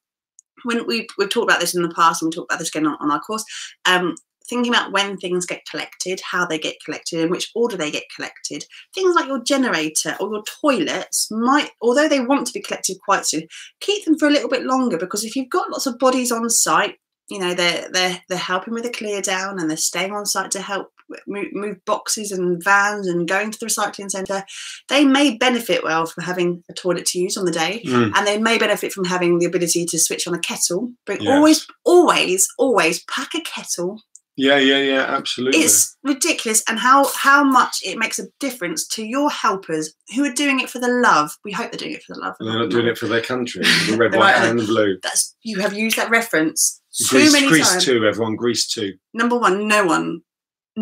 when 0.64 0.86
we, 0.86 1.06
we've 1.18 1.30
talked 1.30 1.50
about 1.50 1.60
this 1.60 1.74
in 1.74 1.82
the 1.82 1.94
past 1.94 2.22
and 2.22 2.28
we 2.30 2.34
talked 2.36 2.50
about 2.52 2.58
this 2.58 2.68
again 2.68 2.86
on, 2.86 2.96
on 3.00 3.10
our 3.10 3.20
course 3.20 3.44
um, 3.86 4.14
thinking 4.50 4.72
about 4.72 4.92
when 4.92 5.16
things 5.16 5.46
get 5.46 5.64
collected 5.70 6.20
how 6.32 6.44
they 6.44 6.58
get 6.58 6.74
collected 6.84 7.20
in 7.20 7.30
which 7.30 7.50
order 7.54 7.76
they 7.76 7.90
get 7.90 8.04
collected 8.14 8.64
things 8.94 9.14
like 9.14 9.26
your 9.28 9.42
generator 9.42 10.16
or 10.20 10.28
your 10.30 10.42
toilets 10.60 11.28
might 11.30 11.70
although 11.80 12.08
they 12.08 12.20
want 12.20 12.46
to 12.46 12.52
be 12.52 12.60
collected 12.60 12.98
quite 13.04 13.24
soon 13.24 13.44
keep 13.80 14.04
them 14.04 14.18
for 14.18 14.28
a 14.28 14.30
little 14.30 14.48
bit 14.50 14.64
longer 14.64 14.98
because 14.98 15.24
if 15.24 15.36
you've 15.36 15.48
got 15.48 15.70
lots 15.70 15.86
of 15.86 15.98
bodies 15.98 16.30
on 16.32 16.50
site 16.50 16.96
you 17.30 17.38
know 17.38 17.54
they're 17.54 17.88
they're 17.92 18.20
they're 18.28 18.38
helping 18.38 18.74
with 18.74 18.82
the 18.82 18.90
clear 18.90 19.22
down 19.22 19.58
and 19.58 19.70
they're 19.70 19.76
staying 19.76 20.12
on 20.12 20.26
site 20.26 20.50
to 20.50 20.60
help 20.60 20.88
move, 21.26 21.48
move 21.52 21.76
boxes 21.86 22.30
and 22.30 22.62
vans 22.62 23.06
and 23.08 23.28
going 23.28 23.50
to 23.50 23.58
the 23.58 23.66
recycling 23.66 24.10
centre 24.10 24.44
they 24.88 25.04
may 25.04 25.36
benefit 25.36 25.82
well 25.82 26.06
from 26.06 26.24
having 26.24 26.62
a 26.70 26.74
toilet 26.74 27.06
to 27.06 27.18
use 27.18 27.36
on 27.36 27.44
the 27.44 27.52
day 27.52 27.82
Mm, 27.84 28.12
and 28.14 28.26
they 28.26 28.38
may 28.38 28.58
benefit 28.58 28.92
from 28.92 29.04
having 29.04 29.38
the 29.38 29.46
ability 29.46 29.86
to 29.86 29.98
switch 29.98 30.26
on 30.26 30.34
a 30.34 30.38
kettle 30.38 30.92
but 31.06 31.20
Yes. 31.20 31.28
always 31.30 31.66
always 31.84 32.48
always 32.58 33.02
pack 33.04 33.30
a 33.34 33.40
kettle 33.40 34.00
yeah, 34.36 34.58
yeah, 34.58 34.78
yeah, 34.78 35.04
absolutely. 35.08 35.60
it's 35.60 35.96
ridiculous 36.02 36.62
and 36.68 36.78
how 36.78 37.06
how 37.16 37.44
much 37.44 37.78
it 37.84 37.98
makes 37.98 38.18
a 38.18 38.24
difference 38.38 38.86
to 38.88 39.04
your 39.04 39.30
helpers 39.30 39.92
who 40.14 40.24
are 40.24 40.32
doing 40.32 40.60
it 40.60 40.70
for 40.70 40.78
the 40.78 40.88
love 40.88 41.30
we 41.44 41.52
hope 41.52 41.70
they're 41.70 41.78
doing 41.78 41.92
it 41.92 42.02
for 42.02 42.14
the 42.14 42.20
love 42.20 42.34
And 42.40 42.48
they're 42.48 42.58
not 42.58 42.70
doing 42.70 42.86
it 42.86 42.98
for 42.98 43.06
their 43.06 43.22
country. 43.22 43.62
The 43.90 43.96
red, 43.96 44.14
white, 44.14 44.34
right. 44.36 44.48
and 44.48 44.58
the 44.58 44.64
blue. 44.64 44.98
that's 45.02 45.34
you 45.42 45.58
have 45.60 45.72
used 45.74 45.96
that 45.96 46.10
reference 46.10 46.80
Grease, 47.08 47.26
too 47.28 47.32
many 47.32 47.48
Grease 47.48 47.70
times 47.70 47.84
two, 47.84 48.06
everyone. 48.06 48.36
Grease 48.36 48.66
two. 48.66 48.94
number 49.14 49.38
one, 49.38 49.68
no 49.68 49.84
one, 49.84 50.20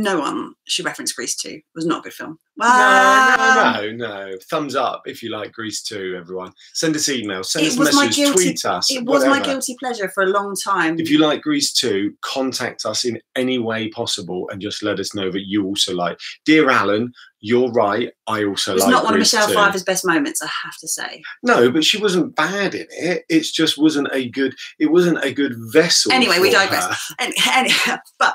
no 0.02 0.20
one 0.20 0.54
should 0.66 0.84
reference 0.84 1.12
Grease 1.12 1.36
2. 1.36 1.48
It 1.48 1.62
was 1.74 1.86
not 1.86 2.00
a 2.00 2.02
good 2.02 2.12
film. 2.14 2.38
No, 2.56 2.66
Wow. 2.66 3.74
no, 3.80 3.90
no, 3.92 3.96
no. 4.30 4.38
Thumbs 4.50 4.74
up 4.74 5.02
if 5.06 5.22
you 5.22 5.30
like 5.30 5.52
Grease 5.52 5.80
two, 5.80 6.16
everyone. 6.18 6.52
Send 6.74 6.96
us 6.96 7.06
emails. 7.08 7.46
Send 7.46 7.66
It 7.66 7.72
us 7.72 7.78
messages. 7.78 8.16
guilty- 8.16 8.32
tweet 8.44 8.64
us. 8.64 8.90
It 8.90 9.04
was 9.04 9.24
my 9.24 9.40
guilty 9.40 9.76
pleasure 9.78 10.08
for 10.12 10.24
a 10.24 10.26
long 10.26 10.56
time. 10.56 10.98
If 10.98 11.08
you 11.08 11.18
like 11.18 11.42
Grease 11.42 11.72
2, 11.72 12.14
contact 12.22 12.84
us 12.84 13.04
in 13.04 13.20
any 13.36 13.58
way 13.58 13.88
possible 13.90 14.48
and 14.50 14.60
just 14.60 14.82
let 14.82 14.98
us 14.98 15.14
know 15.14 15.30
that 15.30 15.46
you 15.46 15.64
also 15.66 15.94
like. 15.94 16.18
Dear 16.44 16.68
Alan, 16.68 17.12
you're 17.40 17.70
right. 17.70 18.10
I 18.26 18.42
also 18.44 18.72
it 18.72 18.74
was 18.74 18.82
like 18.84 18.90
not 18.90 19.04
one 19.04 19.14
of 19.14 19.20
Michelle 19.20 19.46
2. 19.46 19.54
Pfeiffer's 19.54 19.84
best 19.84 20.04
moments, 20.04 20.42
I 20.42 20.48
have 20.64 20.76
to 20.80 20.88
say. 20.88 21.22
No, 21.44 21.70
but 21.70 21.84
she 21.84 21.98
wasn't 21.98 22.34
bad 22.34 22.74
in 22.74 22.88
it. 22.90 23.24
It 23.28 23.44
just 23.44 23.78
wasn't 23.78 24.08
a 24.10 24.28
good. 24.28 24.56
It 24.80 24.90
wasn't 24.90 25.22
a 25.24 25.32
good 25.32 25.54
vessel. 25.72 26.10
Anyway, 26.10 26.40
we 26.40 26.50
digress. 26.50 27.14
And, 27.20 27.32
and, 27.54 27.68
but 28.18 28.34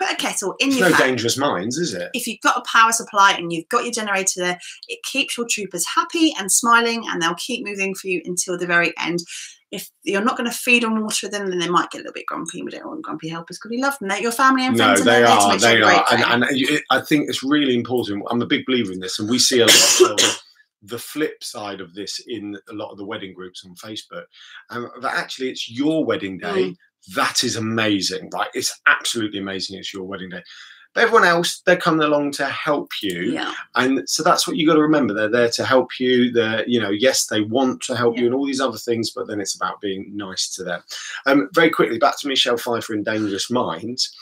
put 0.00 0.10
a 0.10 0.16
kettle 0.16 0.54
in 0.58 0.68
It's 0.68 0.78
your 0.78 0.90
no 0.90 0.96
dangerous 0.96 1.36
minds, 1.36 1.76
is 1.76 1.94
it? 1.94 2.10
If 2.14 2.26
you've 2.26 2.40
got 2.40 2.56
a 2.56 2.62
power 2.62 2.92
supply 2.92 3.32
and 3.32 3.52
you've 3.52 3.68
got 3.68 3.84
your 3.84 3.92
generator 3.92 4.40
there, 4.40 4.58
it 4.88 5.02
keeps 5.04 5.36
your 5.36 5.46
troopers 5.48 5.86
happy 5.86 6.34
and 6.38 6.50
smiling, 6.50 7.04
and 7.08 7.20
they'll 7.20 7.34
keep 7.34 7.64
moving 7.64 7.94
for 7.94 8.08
you 8.08 8.22
until 8.24 8.56
the 8.58 8.66
very 8.66 8.92
end. 8.98 9.20
If 9.70 9.88
you're 10.02 10.24
not 10.24 10.36
going 10.36 10.50
to 10.50 10.56
feed 10.56 10.82
and 10.82 11.00
water 11.00 11.28
them, 11.28 11.48
then 11.48 11.60
they 11.60 11.68
might 11.68 11.90
get 11.90 11.98
a 11.98 12.02
little 12.02 12.12
bit 12.12 12.26
grumpy. 12.26 12.58
And 12.58 12.64
we 12.64 12.72
don't 12.72 12.88
want 12.88 13.04
grumpy 13.04 13.28
helpers 13.28 13.58
because 13.58 13.70
we 13.70 13.80
love 13.80 13.96
them. 14.00 14.08
They're 14.08 14.20
your 14.20 14.32
family 14.32 14.66
and 14.66 14.76
friends. 14.76 15.00
and 15.00 15.08
they 15.08 15.20
to 15.20 15.48
make 15.48 15.60
sure 15.60 15.70
They 15.70 15.78
you're 15.78 15.86
and, 16.10 16.44
and 16.44 16.82
I 16.90 17.00
think 17.00 17.28
it's 17.28 17.44
really 17.44 17.76
important. 17.76 18.24
I'm 18.30 18.42
a 18.42 18.46
big 18.46 18.66
believer 18.66 18.92
in 18.92 19.00
this, 19.00 19.18
and 19.18 19.28
we 19.28 19.38
see 19.38 19.60
a 19.60 19.66
lot 19.66 20.20
of 20.20 20.42
the 20.82 20.98
flip 20.98 21.44
side 21.44 21.80
of 21.80 21.94
this 21.94 22.20
in 22.26 22.56
a 22.68 22.72
lot 22.72 22.90
of 22.90 22.96
the 22.96 23.04
wedding 23.04 23.34
groups 23.34 23.64
on 23.64 23.74
Facebook. 23.76 24.24
Um, 24.70 24.90
that 25.02 25.14
actually, 25.14 25.50
it's 25.50 25.70
your 25.70 26.04
wedding 26.04 26.38
day. 26.38 26.70
Mm. 26.70 26.76
That 27.14 27.42
is 27.44 27.56
amazing, 27.56 28.30
right? 28.32 28.48
It's 28.54 28.78
absolutely 28.86 29.38
amazing. 29.40 29.78
It's 29.78 29.92
your 29.94 30.04
wedding 30.04 30.30
day. 30.30 30.42
But 30.92 31.04
everyone 31.04 31.24
else, 31.28 31.62
they're 31.64 31.76
coming 31.76 32.04
along 32.04 32.32
to 32.32 32.46
help 32.46 32.90
you. 33.00 33.30
yeah. 33.32 33.54
and 33.76 34.02
so 34.08 34.24
that's 34.24 34.48
what 34.48 34.56
you 34.56 34.66
got 34.66 34.74
to 34.74 34.82
remember 34.82 35.14
they're 35.14 35.28
there 35.30 35.48
to 35.50 35.64
help 35.64 36.00
you 36.00 36.32
they're 36.32 36.66
you 36.68 36.80
know 36.80 36.90
yes 36.90 37.26
they 37.26 37.42
want 37.42 37.80
to 37.82 37.94
help 37.96 38.18
you 38.18 38.26
and 38.26 38.34
all 38.34 38.44
these 38.44 38.60
other 38.60 38.76
things 38.76 39.12
but 39.12 39.28
then 39.28 39.40
it's 39.40 39.54
about 39.54 39.80
being 39.80 40.10
nice 40.16 40.52
to 40.52 40.64
them 40.64 40.82
um 41.26 41.48
very 41.54 41.70
quickly 41.70 41.96
back 41.96 42.18
to 42.18 42.26
michelle 42.26 42.56
pfeiffer 42.56 42.92
in 42.92 43.04
dangerous 43.04 43.52
minds 43.52 44.12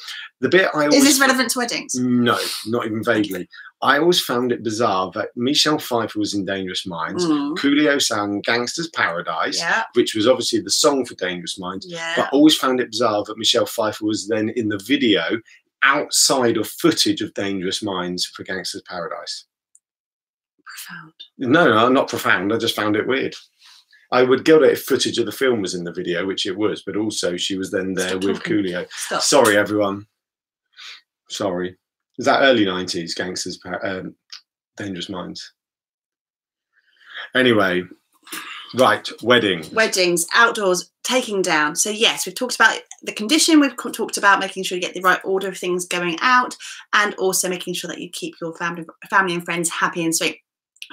the 0.40 0.48
bit 0.50 0.68
i 0.74 0.80
always 0.84 0.96
Is 0.96 1.04
this 1.04 1.20
relevant 1.20 1.48
to 1.52 1.58
weddings? 1.58 1.94
no 1.94 2.38
not 2.66 2.84
even 2.84 3.02
vaguely 3.02 3.48
i 3.82 3.98
always 3.98 4.20
found 4.20 4.50
it 4.52 4.62
bizarre 4.64 5.10
that 5.14 5.28
michelle 5.36 5.78
pfeiffer 5.78 6.18
was 6.18 6.34
in 6.34 6.44
dangerous 6.44 6.86
minds 6.86 7.24
Mm. 7.24 7.56
coolio 7.56 8.00
sang 8.02 8.40
gangster's 8.40 8.88
paradise 8.90 9.58
Yeah, 9.60 9.84
which 9.94 10.14
was 10.14 10.26
obviously 10.26 10.60
the 10.60 10.70
song 10.70 11.04
for 11.04 11.14
dangerous 11.14 11.58
minds 11.58 11.86
yeah. 11.88 12.14
but 12.16 12.24
I 12.26 12.28
always 12.30 12.56
found 12.56 12.80
it 12.80 12.90
bizarre 12.90 13.22
that 13.24 13.38
Michelle 13.38 13.66
Pfeiffer 13.66 14.04
was 14.04 14.26
then 14.28 14.48
in 14.50 14.68
the 14.68 14.78
video 14.78 15.40
outside 15.82 16.56
of 16.56 16.68
footage 16.68 17.20
of 17.22 17.32
Dangerous 17.34 17.82
Minds 17.84 18.24
for 18.26 18.42
Gangster's 18.42 18.82
Paradise. 18.82 19.44
Profound. 20.64 21.12
No, 21.38 21.68
no, 21.68 21.88
not 21.88 22.08
profound. 22.08 22.52
I 22.52 22.58
just 22.58 22.74
found 22.74 22.96
it 22.96 23.06
weird. 23.06 23.34
I 24.10 24.22
would 24.24 24.44
get 24.44 24.62
it 24.62 24.72
if 24.72 24.82
footage 24.84 25.18
of 25.18 25.26
the 25.26 25.32
film 25.32 25.62
was 25.62 25.74
in 25.74 25.84
the 25.84 25.92
video, 25.92 26.26
which 26.26 26.46
it 26.46 26.56
was, 26.56 26.82
but 26.84 26.96
also 26.96 27.36
she 27.36 27.56
was 27.56 27.70
then 27.70 27.94
there 27.94 28.08
Stop 28.08 28.24
with 28.24 28.36
talking. 28.38 28.52
Coolio. 28.64 28.88
Stop. 28.90 29.22
Sorry, 29.22 29.56
everyone. 29.56 30.06
Sorry. 31.30 31.76
Is 32.18 32.26
that 32.26 32.42
early 32.42 32.64
90s, 32.64 33.14
Gangsters, 33.14 33.60
um, 33.82 34.14
Dangerous 34.76 35.08
Minds? 35.08 35.52
Anyway, 37.34 37.82
right, 38.74 39.08
wedding. 39.22 39.64
Weddings, 39.72 40.26
outdoors, 40.34 40.90
taking 41.04 41.42
down. 41.42 41.76
So 41.76 41.90
yes, 41.90 42.26
we've 42.26 42.34
talked 42.34 42.56
about 42.56 42.78
the 43.02 43.12
condition. 43.12 43.60
We've 43.60 43.76
talked 43.76 44.16
about 44.16 44.40
making 44.40 44.64
sure 44.64 44.76
you 44.76 44.82
get 44.82 44.94
the 44.94 45.00
right 45.00 45.20
order 45.24 45.48
of 45.48 45.58
things 45.58 45.86
going 45.86 46.18
out, 46.20 46.56
and 46.92 47.14
also 47.14 47.48
making 47.48 47.74
sure 47.74 47.88
that 47.88 48.00
you 48.00 48.10
keep 48.12 48.34
your 48.40 48.54
family, 48.56 48.84
family 49.08 49.34
and 49.34 49.44
friends 49.44 49.70
happy 49.70 50.04
and 50.04 50.14
sweet. 50.14 50.40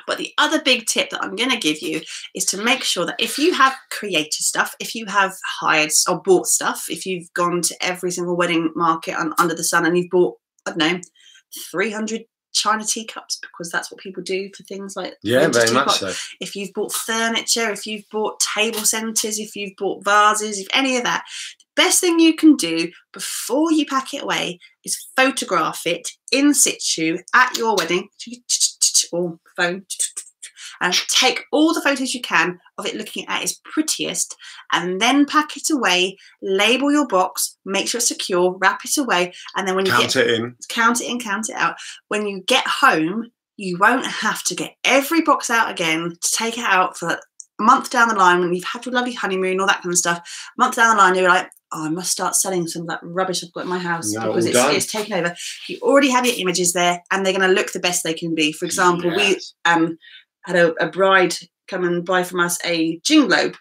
But 0.08 0.18
the 0.18 0.34
other 0.38 0.62
big 0.62 0.86
tip 0.88 1.10
that 1.10 1.24
I'm 1.24 1.36
going 1.36 1.52
to 1.52 1.58
give 1.58 1.82
you 1.82 2.02
is 2.34 2.46
to 2.46 2.62
make 2.62 2.84
sure 2.84 3.06
that 3.06 3.16
if 3.20 3.38
you 3.38 3.54
have 3.54 3.76
created 3.92 4.34
stuff, 4.34 4.76
if 4.80 4.94
you 4.94 5.06
have 5.06 5.34
hired 5.60 5.92
or 6.10 6.22
bought 6.22 6.48
stuff, 6.48 6.86
if 6.90 7.06
you've 7.06 7.32
gone 7.34 7.62
to 7.62 7.76
every 7.82 8.12
single 8.12 8.36
wedding 8.36 8.72
market 8.76 9.16
un- 9.16 9.34
under 9.40 9.56
the 9.56 9.64
sun 9.64 9.86
and 9.86 9.98
you've 9.98 10.10
bought, 10.10 10.36
I 10.66 10.72
don't 10.72 10.78
know, 10.78 11.02
300 11.72 12.26
China 12.54 12.86
teacups 12.86 13.38
because 13.42 13.70
that's 13.70 13.92
what 13.92 14.00
people 14.00 14.24
do 14.24 14.50
for 14.56 14.64
things 14.64 14.96
like 14.96 15.16
Yeah, 15.22 15.48
very 15.50 15.72
much 15.72 16.00
so. 16.00 16.14
if 16.40 16.56
you've 16.56 16.74
bought 16.74 16.94
furniture, 16.94 17.70
if 17.70 17.86
you've 17.86 18.06
bought 18.10 18.42
table 18.56 18.80
centres, 18.80 19.38
if 19.38 19.56
you've 19.56 19.76
bought 19.78 20.06
vases, 20.06 20.60
if 20.60 20.68
any 20.74 20.96
of 20.98 21.04
that, 21.04 21.26
the 21.76 21.84
best 21.84 22.00
thing 22.00 22.20
you 22.20 22.34
can 22.34 22.56
do 22.56 22.92
before 23.12 23.74
you 23.74 23.86
pack 23.86 24.14
it 24.14 24.24
away 24.24 24.60
is 24.86 25.06
photograph 25.18 25.82
it 25.86 26.10
in 26.32 26.54
situ 26.54 27.18
at 27.34 27.58
your 27.58 27.76
wedding 27.76 28.08
or 29.12 29.38
phone 29.58 29.86
And 30.82 30.94
take 31.10 31.44
all 31.52 31.74
the 31.74 31.82
photos 31.82 32.14
you 32.14 32.22
can 32.22 32.60
of 32.78 32.86
it 32.86 32.96
looking 32.96 33.26
at 33.28 33.44
its 33.44 33.60
prettiest, 33.64 34.36
and 34.72 35.00
then 35.02 35.26
pack 35.26 35.56
it 35.58 35.70
away. 35.72 36.18
Label 36.42 36.92
your 36.92 37.08
box, 37.08 37.58
make 37.66 37.88
sure 37.88 38.00
it's 38.00 38.08
secure, 38.08 38.58
wrap 38.60 38.82
it 38.86 38.98
away, 38.98 39.34
and 39.56 39.68
then 39.68 39.76
when 39.76 39.86
you 39.86 39.92
Count 39.92 40.14
get 40.14 40.16
it 40.28 40.30
in. 40.40 40.56
count 40.70 41.02
it 41.02 41.10
in, 41.10 41.20
count 41.20 41.50
it 41.50 41.56
out. 41.56 41.76
When 42.10 42.28
you 42.28 42.42
get 42.42 42.66
home, 42.68 43.32
you 43.58 43.78
won't 43.78 44.06
have 44.06 44.44
to 44.44 44.56
get 44.56 44.76
every 44.84 45.22
box 45.22 45.50
out 45.50 45.70
again 45.72 46.18
to 46.22 46.32
take 46.32 46.58
it 46.58 46.66
out 46.66 46.98
for 46.98 47.10
a 47.60 47.64
month 47.64 47.90
down 47.90 48.10
the 48.10 48.16
line 48.16 48.42
when 48.42 48.54
you've 48.54 48.66
had 48.66 48.86
your 48.86 48.94
lovely 48.94 49.14
honeymoon, 49.14 49.62
all 49.62 49.68
that 49.68 49.82
kind 49.82 49.94
of 49.94 49.98
stuff. 49.98 50.18
A 50.18 50.62
month 50.62 50.76
down 50.76 50.90
the 50.96 51.02
line, 51.02 51.16
you're 51.16 51.30
like, 51.30 51.50
oh, 51.72 51.86
I 51.86 51.90
must 51.90 52.12
start 52.12 52.36
selling 52.36 52.68
some 52.68 52.82
of 52.84 52.90
that 52.90 53.00
rubbish 53.02 53.44
I've 53.44 53.54
got 53.54 53.62
in 53.64 53.70
my 53.70 53.80
house 53.80 54.12
No, 54.12 54.28
because 54.28 54.46
it's, 54.46 54.58
it's 54.58 54.92
taken 54.92 55.14
over. 55.14 55.34
You 55.70 55.80
already 55.82 56.10
have 56.10 56.26
your 56.26 56.36
images 56.38 56.74
there 56.74 57.02
and 57.12 57.26
they're 57.26 57.32
going 57.38 57.48
to 57.50 57.56
look 57.56 57.72
the 57.72 57.80
best 57.80 58.04
they 58.04 58.14
can 58.14 58.36
be. 58.36 58.52
For 58.52 58.66
example, 58.66 59.12
Yes. 59.16 59.54
we 59.66 59.72
um, 59.72 59.98
had 60.46 60.56
a, 60.56 60.74
a 60.84 60.90
bride 60.90 61.36
come 61.68 61.84
and 61.84 62.06
buy 62.06 62.24
from 62.24 62.40
us 62.40 62.58
a 62.66 62.98
gin 63.00 63.28
globe. 63.28 63.56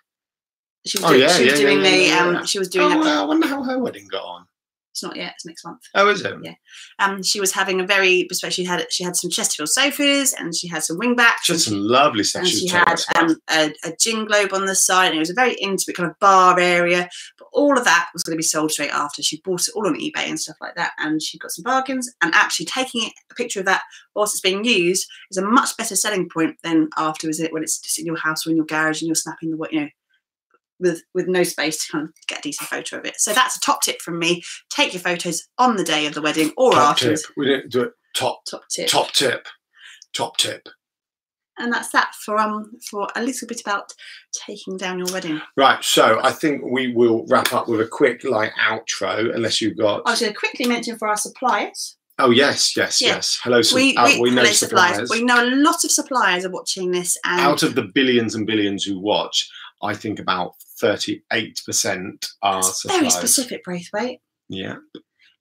She 0.87 0.99
was, 0.99 1.05
Oh, 1.05 1.09
doing, 1.09 1.20
yeah, 1.23 1.29
she 1.29 1.44
was 1.44 1.53
yeah, 1.53 1.59
doing 1.66 1.83
yeah, 1.85 2.31
the 2.31 2.38
um, 2.38 2.47
she 2.47 2.59
was 2.59 2.68
doing 2.68 2.92
Oh, 2.92 2.99
well, 3.01 3.23
I 3.23 3.27
wonder 3.27 3.47
how 3.47 3.62
her 3.62 3.79
wedding 3.79 4.07
got 4.09 4.23
on. 4.25 4.47
It's 4.94 5.02
not 5.02 5.16
yet 5.16 5.33
it's 5.35 5.44
next 5.44 5.64
month 5.64 5.80
Oh, 5.96 6.09
is 6.09 6.24
it? 6.24 6.35
Yeah. 6.42 6.54
um, 7.00 7.20
she 7.22 7.40
was 7.40 7.50
having 7.52 7.80
a 7.80 7.87
very 7.87 8.28
especially 8.30 8.62
had 8.64 8.87
she 8.92 9.02
had 9.02 9.16
some 9.16 9.28
Chesterfield 9.28 9.68
sofas 9.68 10.33
and 10.38 10.54
she 10.54 10.68
had 10.68 10.85
some 10.85 10.98
wing 10.98 11.16
backs 11.16 11.44
She 11.46 11.52
had 11.52 11.61
some 11.61 11.78
lovely 11.80 12.24
and 12.37 12.46
she 12.46 12.68
had 12.68 13.00
um, 13.16 13.37
a, 13.50 13.72
a 13.85 13.92
gin 14.00 14.24
globe 14.24 14.52
on 14.52 14.66
the 14.66 14.74
side 14.76 15.09
and 15.09 15.16
it 15.16 15.18
was 15.20 15.30
a 15.30 15.35
very 15.35 15.54
intimate 15.54 15.96
kind 15.96 16.09
of 16.09 16.18
bar 16.20 16.59
area 16.61 17.09
but 17.38 17.48
all 17.52 17.76
of 17.76 17.85
that 17.85 18.09
was 18.12 18.22
going 18.22 18.35
to 18.35 18.38
be 18.38 18.42
sold 18.44 18.70
straight 18.70 18.90
after 18.94 19.20
she 19.22 19.40
bought 19.44 19.66
it 19.66 19.74
all 19.74 19.87
on 19.87 19.94
ebay 19.98 20.28
and 20.28 20.38
stuff 20.38 20.57
like 20.61 20.76
that 20.76 20.92
and 20.98 21.20
she 21.20 21.38
got 21.38 21.50
some 21.50 21.64
bargains 21.64 22.12
and 22.22 22.33
actually 22.35 22.66
taking 22.66 23.02
it, 23.02 23.12
a 23.30 23.35
picture 23.35 23.61
of 23.61 23.66
that 23.66 23.83
whilst 24.14 24.35
it's 24.35 24.40
being 24.40 24.64
used 24.64 25.09
is 25.30 25.37
a 25.38 25.44
much 25.44 25.76
better 25.76 25.96
selling 25.96 26.28
point 26.28 26.57
than 26.62 26.88
afterwards 26.96 27.42
when 27.50 27.62
it's 27.64 27.78
just 27.80 27.98
in 27.98 28.07
your 28.07 28.16
house 28.18 28.46
or 28.46 28.50
in 28.50 28.57
your 28.57 28.66
garage 28.66 29.02
and 29.02 29.09
you're 29.09 29.14
snapping 29.16 29.50
the 29.50 29.57
what 29.57 29.72
you 29.72 29.80
know 29.80 29.88
with 30.85 31.03
with 31.14 31.27
no 31.27 31.42
space 31.42 31.85
to 31.85 31.92
kind 31.92 32.05
of 32.09 32.14
get 32.29 32.38
a 32.38 32.42
decent 32.42 32.68
photo 32.68 32.99
of 32.99 33.05
it 33.05 33.14
so 33.18 33.33
that's 33.33 33.57
a 33.57 33.61
top 33.61 33.83
tip 33.83 34.01
from 34.01 34.18
me 34.20 34.42
take 34.70 34.92
your 34.94 35.01
photos 35.01 35.42
on 35.59 35.75
the 35.77 35.83
day 35.85 36.07
of 36.07 36.14
the 36.14 36.23
wedding 36.23 36.53
or 36.57 36.73
top 36.73 36.99
tip. 36.99 37.18
We 37.37 37.47
didn't 37.47 37.73
do 37.73 37.83
it. 37.83 37.92
Top, 38.16 38.44
top 38.49 38.62
tip 38.70 38.88
top 38.88 39.11
tip. 39.12 39.49
Top 40.12 40.37
tip. 40.37 40.68
and 41.59 41.73
that's 41.73 41.90
that 41.90 42.12
for 42.25 42.38
um 42.38 42.70
for 42.88 43.09
a 43.16 43.23
little 43.23 43.49
bit 43.49 43.61
about 43.61 43.92
taking 44.47 44.77
down 44.77 44.99
your 44.99 45.12
wedding 45.12 45.40
Right. 45.57 45.83
So 45.83 46.20
I 46.23 46.31
think 46.31 46.62
we 46.64 46.92
will 46.92 47.27
wrap 47.29 47.53
up 47.53 47.68
with 47.68 47.81
a 47.81 47.87
quick 47.88 48.23
like 48.25 48.53
outro, 48.55 49.35
unless 49.35 49.61
you've 49.61 49.77
got. 49.79 50.03
I 50.07 50.11
was 50.12 50.20
going 50.20 50.33
to 50.33 50.38
quickly 50.38 50.66
mention 50.66 50.99
for 50.99 51.09
our 51.09 51.16
suppliers. 51.16 51.97
Oh 52.18 52.31
yes, 52.31 52.77
yes, 52.77 53.01
Yeah. 53.01 53.14
yes. 53.16 53.40
Hello, 53.42 53.61
We, 53.75 53.97
uh, 53.97 54.07
we, 54.07 54.20
we 54.20 54.31
know 54.31 54.42
hello, 54.42 54.53
suppliers. 54.53 55.11
We 55.11 55.25
know 55.25 55.42
a 55.42 55.51
lot 55.51 55.83
of 55.85 55.90
suppliers 55.90 56.44
are 56.44 56.51
watching 56.51 56.92
this, 56.92 57.16
and 57.25 57.40
Out 57.40 57.64
of 57.64 57.75
the 57.75 57.83
billions 57.83 58.37
and 58.37 58.47
billions 58.47 58.85
who 58.85 59.01
watch, 59.01 59.49
I 59.83 59.94
think 59.94 60.20
about 60.20 60.53
thirty-eight 60.81 61.61
percent 61.65 62.27
are 62.43 62.59
it's 62.59 62.83
suppliers. 62.83 63.01
very 63.01 63.11
specific, 63.11 63.65
Braithwaite. 63.65 64.21
Yeah. 64.49 64.77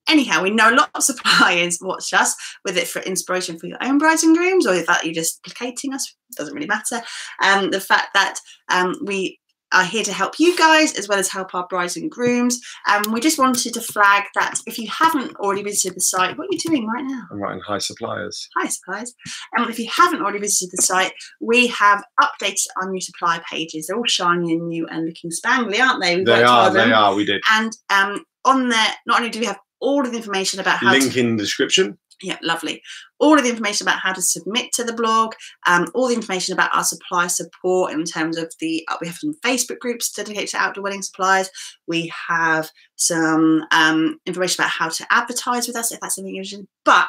Anyhow, 0.09 0.43
we 0.43 0.49
know 0.49 0.69
a 0.69 0.75
lot 0.75 0.89
of 0.95 1.03
suppliers 1.03 1.79
watch 1.81 2.13
us 2.13 2.35
with 2.65 2.77
it 2.77 2.87
for 2.87 3.01
inspiration 3.03 3.57
for 3.57 3.67
your 3.67 3.77
own 3.81 3.97
brides 3.97 4.23
and 4.23 4.35
grooms, 4.35 4.67
or 4.67 4.73
the 4.75 4.83
fact 4.83 5.05
you're 5.05 5.13
just 5.13 5.41
placating 5.43 5.93
us 5.93 6.15
doesn't 6.35 6.53
really 6.53 6.67
matter. 6.67 7.01
Um, 7.43 7.71
the 7.71 7.79
fact 7.79 8.09
that 8.13 8.39
um, 8.69 8.95
we 9.03 9.39
are 9.73 9.83
here 9.83 10.03
to 10.03 10.13
help 10.13 10.39
you 10.39 10.55
guys 10.57 10.93
as 10.93 11.07
well 11.07 11.19
as 11.19 11.29
help 11.29 11.53
our 11.53 11.67
brides 11.67 11.97
and 11.97 12.09
grooms. 12.09 12.59
Um, 12.89 13.11
we 13.11 13.19
just 13.19 13.39
wanted 13.39 13.73
to 13.73 13.81
flag 13.81 14.23
that 14.35 14.59
if 14.65 14.77
you 14.77 14.87
haven't 14.89 15.35
already 15.37 15.63
visited 15.63 15.95
the 15.95 16.01
site, 16.01 16.37
what 16.37 16.45
are 16.45 16.51
you 16.51 16.59
doing 16.59 16.87
right 16.87 17.03
now? 17.03 17.23
I'm 17.31 17.39
writing 17.39 17.61
high 17.61 17.79
suppliers. 17.79 18.47
Hi, 18.57 18.67
suppliers. 18.67 19.13
And 19.53 19.69
if 19.69 19.79
you 19.79 19.89
haven't 19.89 20.21
already 20.21 20.39
visited 20.39 20.69
the 20.71 20.81
site, 20.81 21.13
we 21.41 21.67
have 21.67 22.03
updated 22.21 22.65
our 22.81 22.89
new 22.89 23.01
supply 23.01 23.41
pages. 23.49 23.87
They're 23.87 23.97
all 23.97 24.05
shiny 24.05 24.53
and 24.53 24.67
new 24.67 24.87
and 24.87 25.05
looking 25.05 25.31
spangly, 25.31 25.79
aren't 25.79 26.01
they? 26.01 26.17
We've 26.17 26.25
They 26.25 26.43
are. 26.43 26.71
They 26.71 26.91
are. 26.91 27.15
We 27.15 27.25
did. 27.25 27.41
And 27.51 27.71
um, 27.89 28.23
on 28.45 28.69
there, 28.69 28.93
not 29.05 29.19
only 29.19 29.29
do 29.29 29.39
we 29.39 29.45
have 29.45 29.59
all 29.83 30.05
of 30.05 30.11
the 30.11 30.17
information 30.17 30.61
about 30.61 30.77
how 30.77 30.91
Link 30.91 31.11
to, 31.11 31.19
in 31.19 31.35
the 31.35 31.43
description. 31.43 31.97
Yeah, 32.23 32.37
lovely, 32.41 32.81
all 33.19 33.37
of 33.37 33.43
the 33.43 33.49
information 33.49 33.87
about 33.87 33.99
how 33.99 34.13
to 34.13 34.21
submit 34.21 34.71
to 34.73 34.83
the 34.83 34.93
blog, 34.93 35.33
um, 35.67 35.87
all 35.93 36.07
the 36.07 36.15
information 36.15 36.53
about 36.53 36.75
our 36.75 36.83
supply 36.83 37.27
support 37.27 37.91
in 37.93 38.03
terms 38.05 38.37
of 38.37 38.51
the, 38.59 38.83
uh, 38.89 38.95
we 39.01 39.07
have 39.07 39.17
some 39.17 39.33
Facebook 39.45 39.79
groups 39.79 40.11
dedicated 40.11 40.49
to 40.49 40.57
outdoor 40.57 40.83
wedding 40.83 41.01
supplies. 41.01 41.49
We 41.87 42.11
have 42.29 42.69
some 42.95 43.65
um, 43.71 44.17
information 44.25 44.61
about 44.63 44.71
how 44.71 44.89
to 44.89 45.05
advertise 45.11 45.67
with 45.67 45.75
us 45.75 45.91
if 45.91 45.99
that's 45.99 46.15
something 46.15 46.33
you're 46.33 46.41
interested 46.41 46.61
in. 46.61 46.67
But 46.85 47.07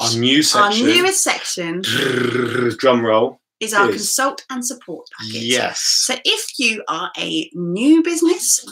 Our 0.00 0.14
new 0.18 0.42
section. 0.42 0.86
our 0.86 0.92
newest 0.94 1.22
section 1.22 1.82
Drum 2.78 3.04
roll. 3.04 3.40
is 3.60 3.72
our 3.74 3.88
is- 3.90 3.96
consult 3.96 4.44
and 4.50 4.64
support 4.66 5.06
package. 5.18 5.34
Yes. 5.42 5.80
So 5.80 6.14
if 6.24 6.46
you 6.58 6.82
are 6.88 7.10
a 7.18 7.50
new 7.54 8.02
business, 8.02 8.64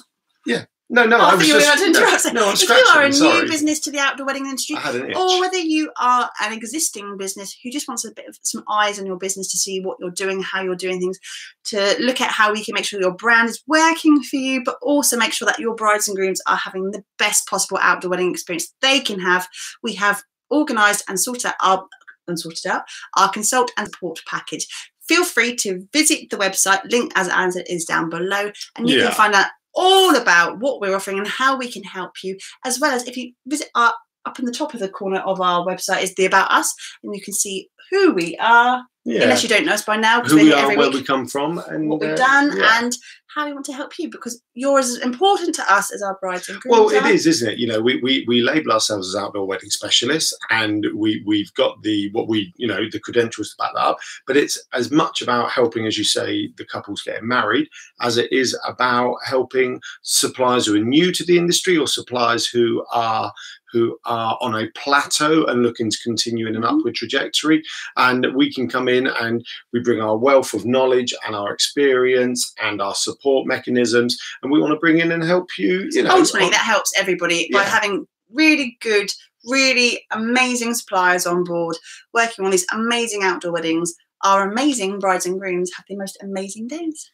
No, 0.88 1.05
no. 1.05 1.18
I 1.18 1.35
was 1.35 1.40
thought 1.40 1.49
you 1.49 1.55
were 1.55 1.61
just. 1.61 1.85
about 1.96 2.20
to. 2.20 2.33
No, 2.33 2.40
no, 2.42 2.46
I'm 2.49 2.55
if 2.55 2.62
you 2.62 2.75
are 2.75 3.05
a 3.05 3.12
scratching. 3.12 3.40
new 3.42 3.51
business 3.51 3.81
to 3.81 3.90
the 3.90 3.99
outdoor 3.99 4.25
wedding 4.27 4.44
industry, 4.46 4.77
I 4.77 4.81
had 4.81 4.94
an 4.94 5.11
itch. 5.11 5.16
or 5.16 5.40
whether 5.40 5.57
you 5.59 5.90
are 6.01 6.31
an 6.42 6.53
existing 6.53 7.16
business 7.16 7.57
who 7.62 7.70
just 7.72 7.88
wants 7.88 8.05
a 8.05 8.12
bit 8.12 8.27
of 8.29 8.38
some 8.42 8.62
eyes 8.70 9.01
on 9.01 9.07
your 9.07 9.16
business 9.16 9.51
to 9.51 9.57
see 9.59 9.81
what 9.81 9.96
you're 9.99 10.12
doing, 10.12 10.42
how 10.42 10.62
you're 10.62 10.77
doing 10.77 11.01
things, 11.01 11.18
to 11.64 11.96
look 11.99 12.20
at 12.20 12.31
how 12.31 12.53
we 12.53 12.62
can 12.64 12.75
make 12.75 12.85
sure 12.85 13.01
your 13.01 13.14
brand 13.14 13.49
is 13.49 13.61
working 13.66 14.22
for 14.22 14.37
you, 14.37 14.62
but 14.62 14.77
also 14.81 15.16
make 15.16 15.33
sure 15.33 15.46
that 15.46 15.59
your 15.59 15.75
brides 15.75 16.07
and 16.07 16.16
grooms 16.16 16.40
are 16.46 16.57
having 16.57 16.92
the 16.92 17.03
best 17.18 17.49
possible 17.49 17.79
outdoor 17.83 18.12
wedding 18.12 18.31
experience 18.31 18.72
they 18.81 19.01
can 19.01 19.18
have. 19.18 19.49
We 19.83 19.94
have 19.94 20.22
organised 20.53 21.03
and 21.09 21.18
sorted 21.18 21.46
out 21.46 21.55
our 21.62 21.85
and 22.29 22.38
sorted 22.38 22.66
out 22.70 22.83
our 23.16 23.29
consult 23.29 23.72
and 23.77 23.88
support 23.88 24.20
package. 24.29 24.66
Feel 25.09 25.25
free 25.25 25.55
to 25.57 25.87
visit 25.92 26.31
the 26.31 26.37
website, 26.37 26.81
link 26.90 27.12
as 27.16 27.29
Anza 27.29 27.62
is 27.68 27.85
down 27.85 28.09
below, 28.09 28.51
and 28.77 28.88
you 28.88 28.99
Yeah. 28.99 29.05
can 29.07 29.14
find 29.14 29.35
out 29.35 29.46
all 29.77 30.17
about 30.17 30.59
what 30.59 30.81
we're 30.81 30.97
offering 30.97 31.19
and 31.19 31.29
how 31.29 31.57
we 31.57 31.71
can 31.71 31.85
help 31.85 32.12
you, 32.25 32.37
as 32.65 32.81
well 32.81 32.93
as 32.93 33.07
if 33.07 33.17
you 33.17 33.33
visit 33.47 33.69
our 33.75 33.93
up 34.25 34.41
in 34.41 34.45
the 34.45 34.53
top 34.53 34.75
of 34.75 34.81
the 34.81 34.89
corner 34.89 35.21
of 35.21 35.41
our 35.41 35.65
website 35.65 36.03
is 36.03 36.12
the 36.17 36.25
about 36.25 36.51
us, 36.51 36.75
and 37.05 37.15
you 37.15 37.23
can 37.23 37.33
see 37.33 37.69
who 37.90 38.12
we 38.12 38.37
are, 38.40 38.85
Yeah. 39.05 39.22
unless 39.22 39.42
you 39.42 39.49
don't 39.49 39.64
know 39.66 39.72
us 39.72 39.85
by 39.85 39.96
now, 39.96 40.20
because 40.20 40.33
Who 40.33 40.44
we 40.44 40.53
are, 40.53 40.68
where 40.68 40.88
week, 40.90 40.94
we 40.94 41.03
come 41.05 41.27
from, 41.27 41.59
and 41.68 41.88
what 41.88 42.01
we've 42.01 42.11
uh, 42.11 42.16
done, 42.16 42.57
yeah. 42.57 42.79
and 42.83 42.96
how 43.35 43.46
we 43.46 43.53
want 43.53 43.66
to 43.66 43.72
help 43.75 43.99
you, 43.99 44.09
because 44.09 44.40
you're 44.55 44.79
as 44.79 44.96
important 44.96 45.55
to 45.55 45.72
us 45.72 45.92
as 45.92 46.01
our 46.01 46.16
brides 46.22 46.49
and 46.49 46.59
grooms. 46.59 46.72
Well, 46.72 46.88
it 46.88 47.03
are. 47.05 47.11
is, 47.11 47.27
isn't 47.27 47.53
it? 47.53 47.59
You 47.59 47.66
know, 47.66 47.83
we, 47.83 48.01
we 48.01 48.25
we 48.27 48.40
label 48.40 48.72
ourselves 48.72 49.09
as 49.09 49.14
outdoor 49.14 49.46
wedding 49.46 49.68
specialists, 49.68 50.33
and 50.49 50.87
we 50.94 51.22
we've 51.27 51.53
got 51.53 51.83
the 51.83 52.11
what 52.12 52.29
we 52.29 52.55
you 52.57 52.66
know 52.66 52.88
the 52.90 52.99
credentials 52.99 53.51
to 53.51 53.57
back 53.59 53.75
that 53.75 53.81
up. 53.81 53.99
But 54.27 54.38
it's 54.38 54.59
as 54.72 54.90
much 54.90 55.20
about 55.20 55.51
helping, 55.51 55.87
as 55.87 55.99
you 55.99 56.05
say, 56.05 56.51
the 56.57 56.64
couples 56.64 57.03
getting 57.03 57.29
married, 57.29 57.68
as 58.01 58.16
it 58.16 58.33
is 58.33 58.59
about 58.66 59.16
helping 59.27 59.81
suppliers 60.01 60.64
who 60.66 60.77
are 60.77 60.85
new 60.85 61.12
to 61.12 61.25
the 61.25 61.37
industry 61.37 61.77
or 61.77 61.87
suppliers 61.87 62.46
who 62.46 62.87
are 62.90 63.31
who 63.72 63.98
are 64.05 64.38
on 64.40 64.55
a 64.55 64.68
plateau 64.70 65.44
and 65.46 65.62
looking 65.62 65.90
to 65.90 65.98
continue 66.02 66.46
in 66.46 66.57
an 66.57 66.62
Mhm. 66.62 66.79
upward 66.79 66.94
trajectory. 66.94 67.62
And 67.96 68.35
we 68.35 68.52
can 68.52 68.68
come 68.68 68.88
in 68.88 69.07
and 69.07 69.44
we 69.72 69.81
bring 69.81 70.00
our 70.00 70.16
wealth 70.16 70.55
of 70.55 70.64
knowledge 70.64 71.12
and 71.26 71.35
our 71.35 71.52
experience 71.52 72.52
and 72.62 72.81
our 72.81 72.94
support 72.94 73.46
mechanisms, 73.46 74.16
and 74.42 74.50
we 74.52 74.61
want 74.61 74.72
to 74.72 74.79
bring 74.79 74.98
in 74.98 75.12
and 75.12 75.22
help 75.22 75.48
you. 75.59 75.88
You 75.90 76.02
know, 76.05 76.11
ultimately 76.11 76.46
on- 76.46 76.52
that 76.52 76.61
helps 76.61 76.92
everybody 76.96 77.48
by 77.52 77.62
having 77.64 78.07
really 78.33 78.76
good 78.81 79.12
really 79.48 80.05
amazing 80.11 80.74
suppliers 80.74 81.24
on 81.24 81.44
board 81.44 81.76
working 82.12 82.44
on 82.44 82.50
these 82.50 82.66
amazing 82.72 83.22
outdoor 83.22 83.52
weddings 83.52 83.94
our 84.24 84.50
amazing 84.50 84.98
brides 84.98 85.24
and 85.24 85.38
grooms 85.38 85.70
have 85.76 85.85
the 85.88 85.94
most 85.94 86.18
amazing 86.20 86.66
days 86.66 87.11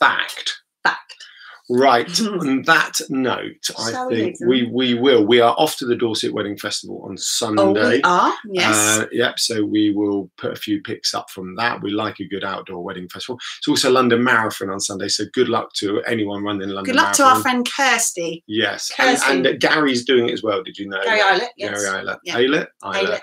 fact. 0.00 0.58
fact 0.82 1.17
Right. 1.70 2.08
On 2.40 2.62
that 2.62 3.00
note, 3.10 3.68
I 3.78 3.90
Shall 3.90 4.08
we 4.08 4.16
think 4.16 4.36
we 4.46 4.70
we 4.72 4.94
will. 4.94 5.26
We 5.26 5.40
are 5.40 5.54
off 5.58 5.76
to 5.76 5.86
the 5.86 5.96
Dorset 5.96 6.32
Wedding 6.32 6.56
Festival 6.56 7.02
on 7.08 7.16
Sunday. 7.18 7.62
oh 7.62 7.72
we 7.90 8.02
are 8.02 8.32
yes 8.50 8.76
Uh, 8.98 9.06
yep. 9.12 9.38
So 9.38 9.64
we 9.64 9.90
will 9.90 10.30
put 10.38 10.52
a 10.52 10.56
few 10.56 10.80
pics 10.82 11.12
up 11.14 11.28
from 11.30 11.56
that. 11.56 11.82
We 11.82 11.90
like 11.90 12.20
a 12.20 12.28
good 12.28 12.44
outdoor 12.44 12.82
wedding 12.82 13.08
festival. 13.08 13.38
It's 13.58 13.68
also 13.68 13.90
London 13.90 14.24
Marathon 14.24 14.70
on 14.70 14.80
Sunday. 14.80 15.08
So 15.08 15.24
good 15.34 15.48
luck 15.48 15.72
to 15.74 16.00
anyone 16.02 16.42
running 16.42 16.68
London 16.70 16.84
good 16.94 16.96
luck 16.96 17.12
to 17.14 17.24
our 17.24 17.40
friend 17.40 17.68
kirsty 17.76 18.44
Yes. 18.46 18.90
Kirsty. 18.96 19.30
And, 19.30 19.46
and 19.46 19.60
Gary's 19.60 20.04
doing 20.04 20.28
it 20.28 20.32
as 20.32 20.42
well. 20.42 20.62
Did 20.62 20.78
you 20.78 20.88
know? 20.88 21.02
gary? 21.04 21.20
Eilert, 21.20 21.48
yes 21.56 21.82
Gary 21.84 21.98
Eilert. 21.98 22.18
Yeah. 22.24 22.36
Eilert? 22.36 22.68
Eilert. 22.82 23.20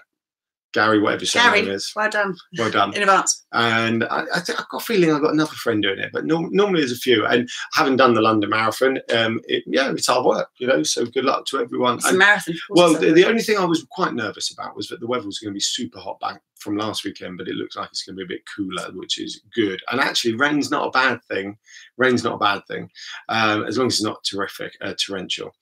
Gary, 0.75 0.99
whatever 0.99 1.21
his 1.21 1.31
gary 1.31 1.61
name 1.63 1.71
is. 1.71 1.91
well 1.95 2.09
done 2.09 2.35
Well 2.57 2.69
done. 2.69 2.93
in 2.93 3.01
advance 3.01 3.45
and 3.53 4.03
I, 4.03 4.25
I 4.35 4.39
think 4.41 4.59
I've 4.59 4.69
got 4.69 4.81
a 4.81 4.85
feeling 4.85 5.11
I've 5.11 5.21
got 5.21 5.33
another 5.33 5.53
friend 5.53 5.81
doing 5.81 5.99
it, 5.99 6.11
but 6.13 6.25
norm- 6.25 6.49
normally 6.51 6.81
there's 6.81 6.91
a 6.91 6.97
few. 6.97 7.25
And 7.25 7.49
having 7.73 7.95
done 7.95 8.13
the 8.13 8.21
London 8.21 8.49
Marathon, 8.49 8.99
um, 9.15 9.39
it, 9.45 9.63
yeah, 9.65 9.91
it's 9.91 10.07
hard 10.07 10.25
work, 10.25 10.49
you 10.59 10.67
know. 10.67 10.83
So 10.83 11.05
good 11.05 11.25
luck 11.25 11.45
to 11.47 11.59
everyone. 11.59 11.95
it's 11.95 12.11
a 12.11 12.13
marathon 12.13 12.55
well, 12.69 12.93
the, 12.93 13.13
the 13.13 13.25
only 13.25 13.41
thing 13.41 13.57
I 13.57 13.65
was 13.65 13.85
quite 13.89 14.13
nervous 14.13 14.51
about 14.51 14.75
was 14.75 14.87
that 14.89 14.99
the 14.99 15.07
weather 15.07 15.25
was 15.25 15.39
going 15.39 15.51
to 15.53 15.55
be 15.55 15.61
super 15.61 15.99
hot 15.99 16.19
back 16.19 16.41
from 16.57 16.77
last 16.77 17.05
weekend, 17.05 17.37
but 17.37 17.47
it 17.47 17.55
looks 17.55 17.75
like 17.75 17.89
it's 17.89 18.03
going 18.03 18.17
to 18.17 18.25
be 18.25 18.33
a 18.33 18.37
bit 18.37 18.43
cooler, 18.55 18.91
which 18.93 19.19
is 19.19 19.41
good. 19.55 19.81
And 19.91 20.01
actually, 20.01 20.35
rain's 20.35 20.71
not 20.71 20.87
a 20.87 20.91
bad 20.91 21.23
thing. 21.29 21.57
Rain's 21.97 22.23
not 22.23 22.35
a 22.35 22.39
bad 22.39 22.65
thing, 22.67 22.89
um, 23.29 23.63
as 23.65 23.77
long 23.77 23.87
as 23.87 23.93
it's 23.93 24.03
not 24.03 24.23
terrific, 24.23 24.73
uh, 24.81 24.93
torrential. 24.97 25.53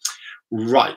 Right. 0.55 0.95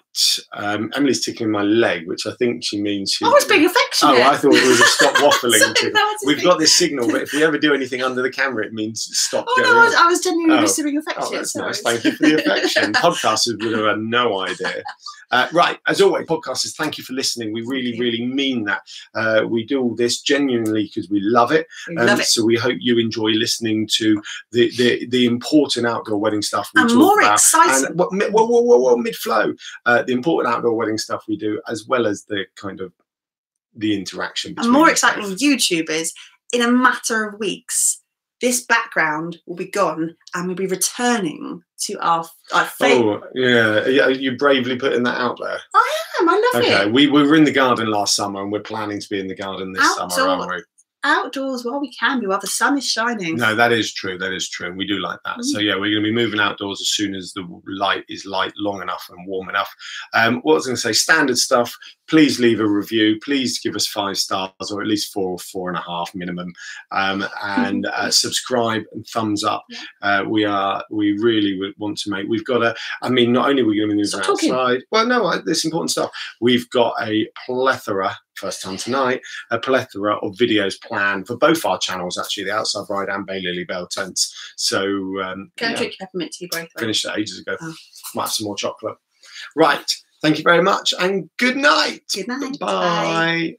Um, 0.52 0.90
Emily's 0.94 1.24
tickling 1.24 1.50
my 1.50 1.62
leg, 1.62 2.06
which 2.06 2.26
I 2.26 2.32
think 2.38 2.62
she 2.62 2.78
means 2.78 3.10
she. 3.12 3.24
Oh, 3.24 3.34
it's 3.36 3.46
being 3.46 3.64
affectionate. 3.64 4.12
Oh, 4.18 4.22
I 4.30 4.36
thought 4.36 4.52
it 4.54 4.68
was 4.68 4.80
a 4.80 4.84
stop 4.84 5.14
waffling. 5.16 5.58
Sorry, 5.58 5.72
tickle. 5.74 5.92
no, 5.92 6.10
it's 6.10 6.26
We've 6.26 6.42
got 6.42 6.58
this 6.58 6.76
signal, 6.76 7.06
but 7.10 7.22
if 7.22 7.32
we 7.32 7.42
ever 7.42 7.56
do 7.56 7.72
anything 7.72 8.02
under 8.02 8.20
the 8.20 8.28
camera, 8.30 8.66
it 8.66 8.74
means 8.74 9.08
stop 9.18 9.46
Oh 9.48 9.60
no, 9.62 9.80
I 9.80 9.84
was, 9.86 9.94
I 9.94 10.06
was 10.08 10.20
genuinely 10.22 10.68
Oh. 10.68 10.82
being 10.84 10.98
affectionate. 10.98 11.26
Oh, 11.26 11.36
that's 11.36 11.52
sorry. 11.52 11.66
nice. 11.68 11.80
Thank 11.80 12.04
you 12.04 12.12
for 12.12 12.22
the 12.24 12.34
affection. 12.34 12.92
Podcasters 12.92 13.62
would 13.64 13.72
have 13.78 13.86
had 13.86 13.98
no 13.98 14.40
idea. 14.42 14.82
Uh, 15.30 15.48
right, 15.52 15.78
as 15.88 16.00
always, 16.00 16.26
podcasters, 16.26 16.74
thank 16.76 16.98
you 16.98 17.04
for 17.04 17.12
listening. 17.12 17.52
We 17.52 17.62
really, 17.62 17.98
really 17.98 18.24
mean 18.24 18.64
that. 18.64 18.82
Uh, 19.14 19.44
we 19.48 19.64
do 19.64 19.80
all 19.82 19.94
this 19.94 20.20
genuinely 20.22 20.84
because 20.84 21.10
we 21.10 21.20
love 21.20 21.50
it. 21.52 21.66
We 21.88 21.96
Um, 21.96 22.06
love 22.06 22.20
it. 22.20 22.26
So 22.26 22.44
we 22.44 22.56
hope 22.56 22.76
you 22.80 22.98
enjoy 22.98 23.30
listening 23.30 23.88
to 23.94 24.22
the 24.52 24.70
the, 24.76 25.06
the 25.06 25.26
important 25.26 25.86
outdoor 25.86 26.18
wedding 26.18 26.42
stuff 26.42 26.70
we 26.74 26.80
And 26.80 26.90
talk 26.90 26.98
more 26.98 27.18
about. 27.20 27.34
exciting. 27.34 27.86
And 27.86 27.98
whoa, 27.98 28.08
whoa, 28.46 28.60
whoa, 28.60 28.76
whoa, 28.78 28.96
mid 28.96 29.16
flow, 29.16 29.54
uh, 29.84 30.02
the 30.02 30.12
important 30.12 30.54
outdoor 30.54 30.74
wedding 30.74 30.98
stuff 30.98 31.24
we 31.28 31.36
do, 31.36 31.60
as 31.68 31.86
well 31.86 32.06
as 32.06 32.24
the 32.24 32.46
kind 32.54 32.80
of 32.80 32.92
the 33.74 33.94
interaction. 33.94 34.54
and 34.58 34.70
more 34.70 34.88
exciting 34.88 35.22
both. 35.24 35.38
YouTubers, 35.38 36.10
in 36.52 36.62
a 36.62 36.70
matter 36.70 37.26
of 37.28 37.38
weeks, 37.38 37.95
this 38.40 38.64
background 38.64 39.38
will 39.46 39.56
be 39.56 39.70
gone 39.70 40.14
and 40.34 40.46
we'll 40.46 40.56
be 40.56 40.66
returning 40.66 41.62
to 41.78 41.94
our, 42.00 42.24
our 42.52 42.64
favorite. 42.66 43.22
Oh 43.24 43.28
yeah, 43.34 43.86
yeah, 43.86 44.08
you 44.08 44.36
bravely 44.36 44.76
putting 44.76 45.02
that 45.04 45.18
out 45.20 45.38
there. 45.40 45.58
I 45.74 45.96
am, 46.20 46.28
I 46.28 46.50
love 46.52 46.62
Okay, 46.62 46.82
it. 46.86 46.92
we, 46.92 47.06
we 47.06 47.22
were 47.22 47.34
in 47.36 47.44
the 47.44 47.52
garden 47.52 47.88
last 47.88 48.14
summer, 48.16 48.42
and 48.42 48.52
we're 48.52 48.60
planning 48.60 49.00
to 49.00 49.08
be 49.08 49.20
in 49.20 49.26
the 49.28 49.34
garden 49.34 49.72
this 49.72 49.82
summer, 49.96 50.12
Outdoor- 50.12 50.28
aren't 50.28 50.50
we? 50.56 50.62
Outdoors 51.04 51.64
while 51.64 51.80
we 51.80 51.92
can 51.92 52.18
be, 52.18 52.26
while 52.26 52.40
the 52.40 52.48
sun 52.48 52.76
is 52.76 52.90
shining. 52.90 53.36
No, 53.36 53.54
that 53.54 53.70
is 53.70 53.92
true. 53.94 54.18
That 54.18 54.32
is 54.32 54.48
true. 54.48 54.66
And 54.66 54.76
we 54.76 54.86
do 54.88 54.98
like 54.98 55.20
that. 55.24 55.36
Mm. 55.38 55.44
So 55.44 55.60
yeah, 55.60 55.74
we're 55.74 55.92
going 55.92 56.02
to 56.02 56.08
be 56.08 56.12
moving 56.12 56.40
outdoors 56.40 56.80
as 56.80 56.88
soon 56.88 57.14
as 57.14 57.32
the 57.32 57.46
light 57.68 58.04
is 58.08 58.26
light 58.26 58.52
long 58.56 58.82
enough 58.82 59.06
and 59.10 59.24
warm 59.24 59.48
enough. 59.48 59.72
Um, 60.14 60.40
what 60.40 60.54
I 60.54 60.56
was 60.56 60.66
going 60.66 60.74
to 60.74 60.80
say? 60.82 60.92
Standard 60.92 61.38
stuff. 61.38 61.76
Please 62.08 62.38
leave 62.38 62.60
a 62.60 62.66
review. 62.68 63.18
Please 63.22 63.58
give 63.58 63.74
us 63.74 63.86
five 63.86 64.16
stars 64.16 64.50
or 64.70 64.80
at 64.80 64.86
least 64.88 65.12
four, 65.12 65.30
or 65.30 65.38
four 65.38 65.68
and 65.68 65.76
a 65.78 65.82
half 65.82 66.14
minimum. 66.14 66.52
Um, 66.92 67.26
and 67.42 67.86
uh, 67.86 68.10
subscribe 68.10 68.82
and 68.92 69.06
thumbs 69.06 69.42
up. 69.44 69.64
Uh, 70.02 70.24
we 70.28 70.44
are. 70.44 70.84
We 70.90 71.12
really 71.18 71.58
would 71.58 71.74
want 71.78 71.98
to 71.98 72.10
make. 72.10 72.28
We've 72.28 72.44
got 72.44 72.62
a. 72.62 72.74
I 73.02 73.08
mean, 73.08 73.32
not 73.32 73.48
only 73.48 73.62
are 73.62 73.66
we 73.66 73.76
going 73.76 73.88
to 73.88 73.94
be 73.94 73.96
moving 73.96 74.06
Stop 74.06 74.24
talking. 74.24 74.50
outside. 74.52 74.82
Well, 74.90 75.06
no, 75.06 75.26
I- 75.26 75.38
this 75.44 75.64
important 75.64 75.90
stuff. 75.90 76.10
We've 76.40 76.68
got 76.70 76.94
a 77.02 77.28
plethora. 77.46 78.16
First 78.36 78.60
time 78.60 78.76
tonight, 78.76 79.22
a 79.50 79.58
plethora 79.58 80.16
of 80.18 80.34
videos 80.34 80.78
planned 80.82 81.26
for 81.26 81.38
both 81.38 81.64
our 81.64 81.78
channels, 81.78 82.18
actually, 82.18 82.44
the 82.44 82.52
Outside 82.52 82.86
Bride 82.86 83.08
and 83.08 83.24
Bay 83.24 83.40
Lily 83.40 83.64
Bell 83.64 83.86
tents. 83.86 84.34
So, 84.56 84.84
um, 85.22 85.50
and 85.58 85.70
yeah, 85.70 85.74
drink 85.74 85.94
your 85.98 86.06
peppermint 86.06 86.32
tea, 86.32 86.48
both. 86.52 86.68
finished 86.78 87.04
that 87.04 87.18
ages 87.18 87.38
ago. 87.40 87.56
Oh. 87.58 87.74
Might 88.14 88.24
have 88.24 88.32
some 88.32 88.44
more 88.44 88.54
chocolate. 88.56 88.96
Right. 89.56 89.90
Thank 90.22 90.38
you 90.38 90.44
very 90.44 90.62
much 90.62 90.94
and 90.98 91.28
good 91.36 91.56
night. 91.56 92.02
Good 92.14 92.28
night. 92.28 92.58
Bye. 92.58 93.56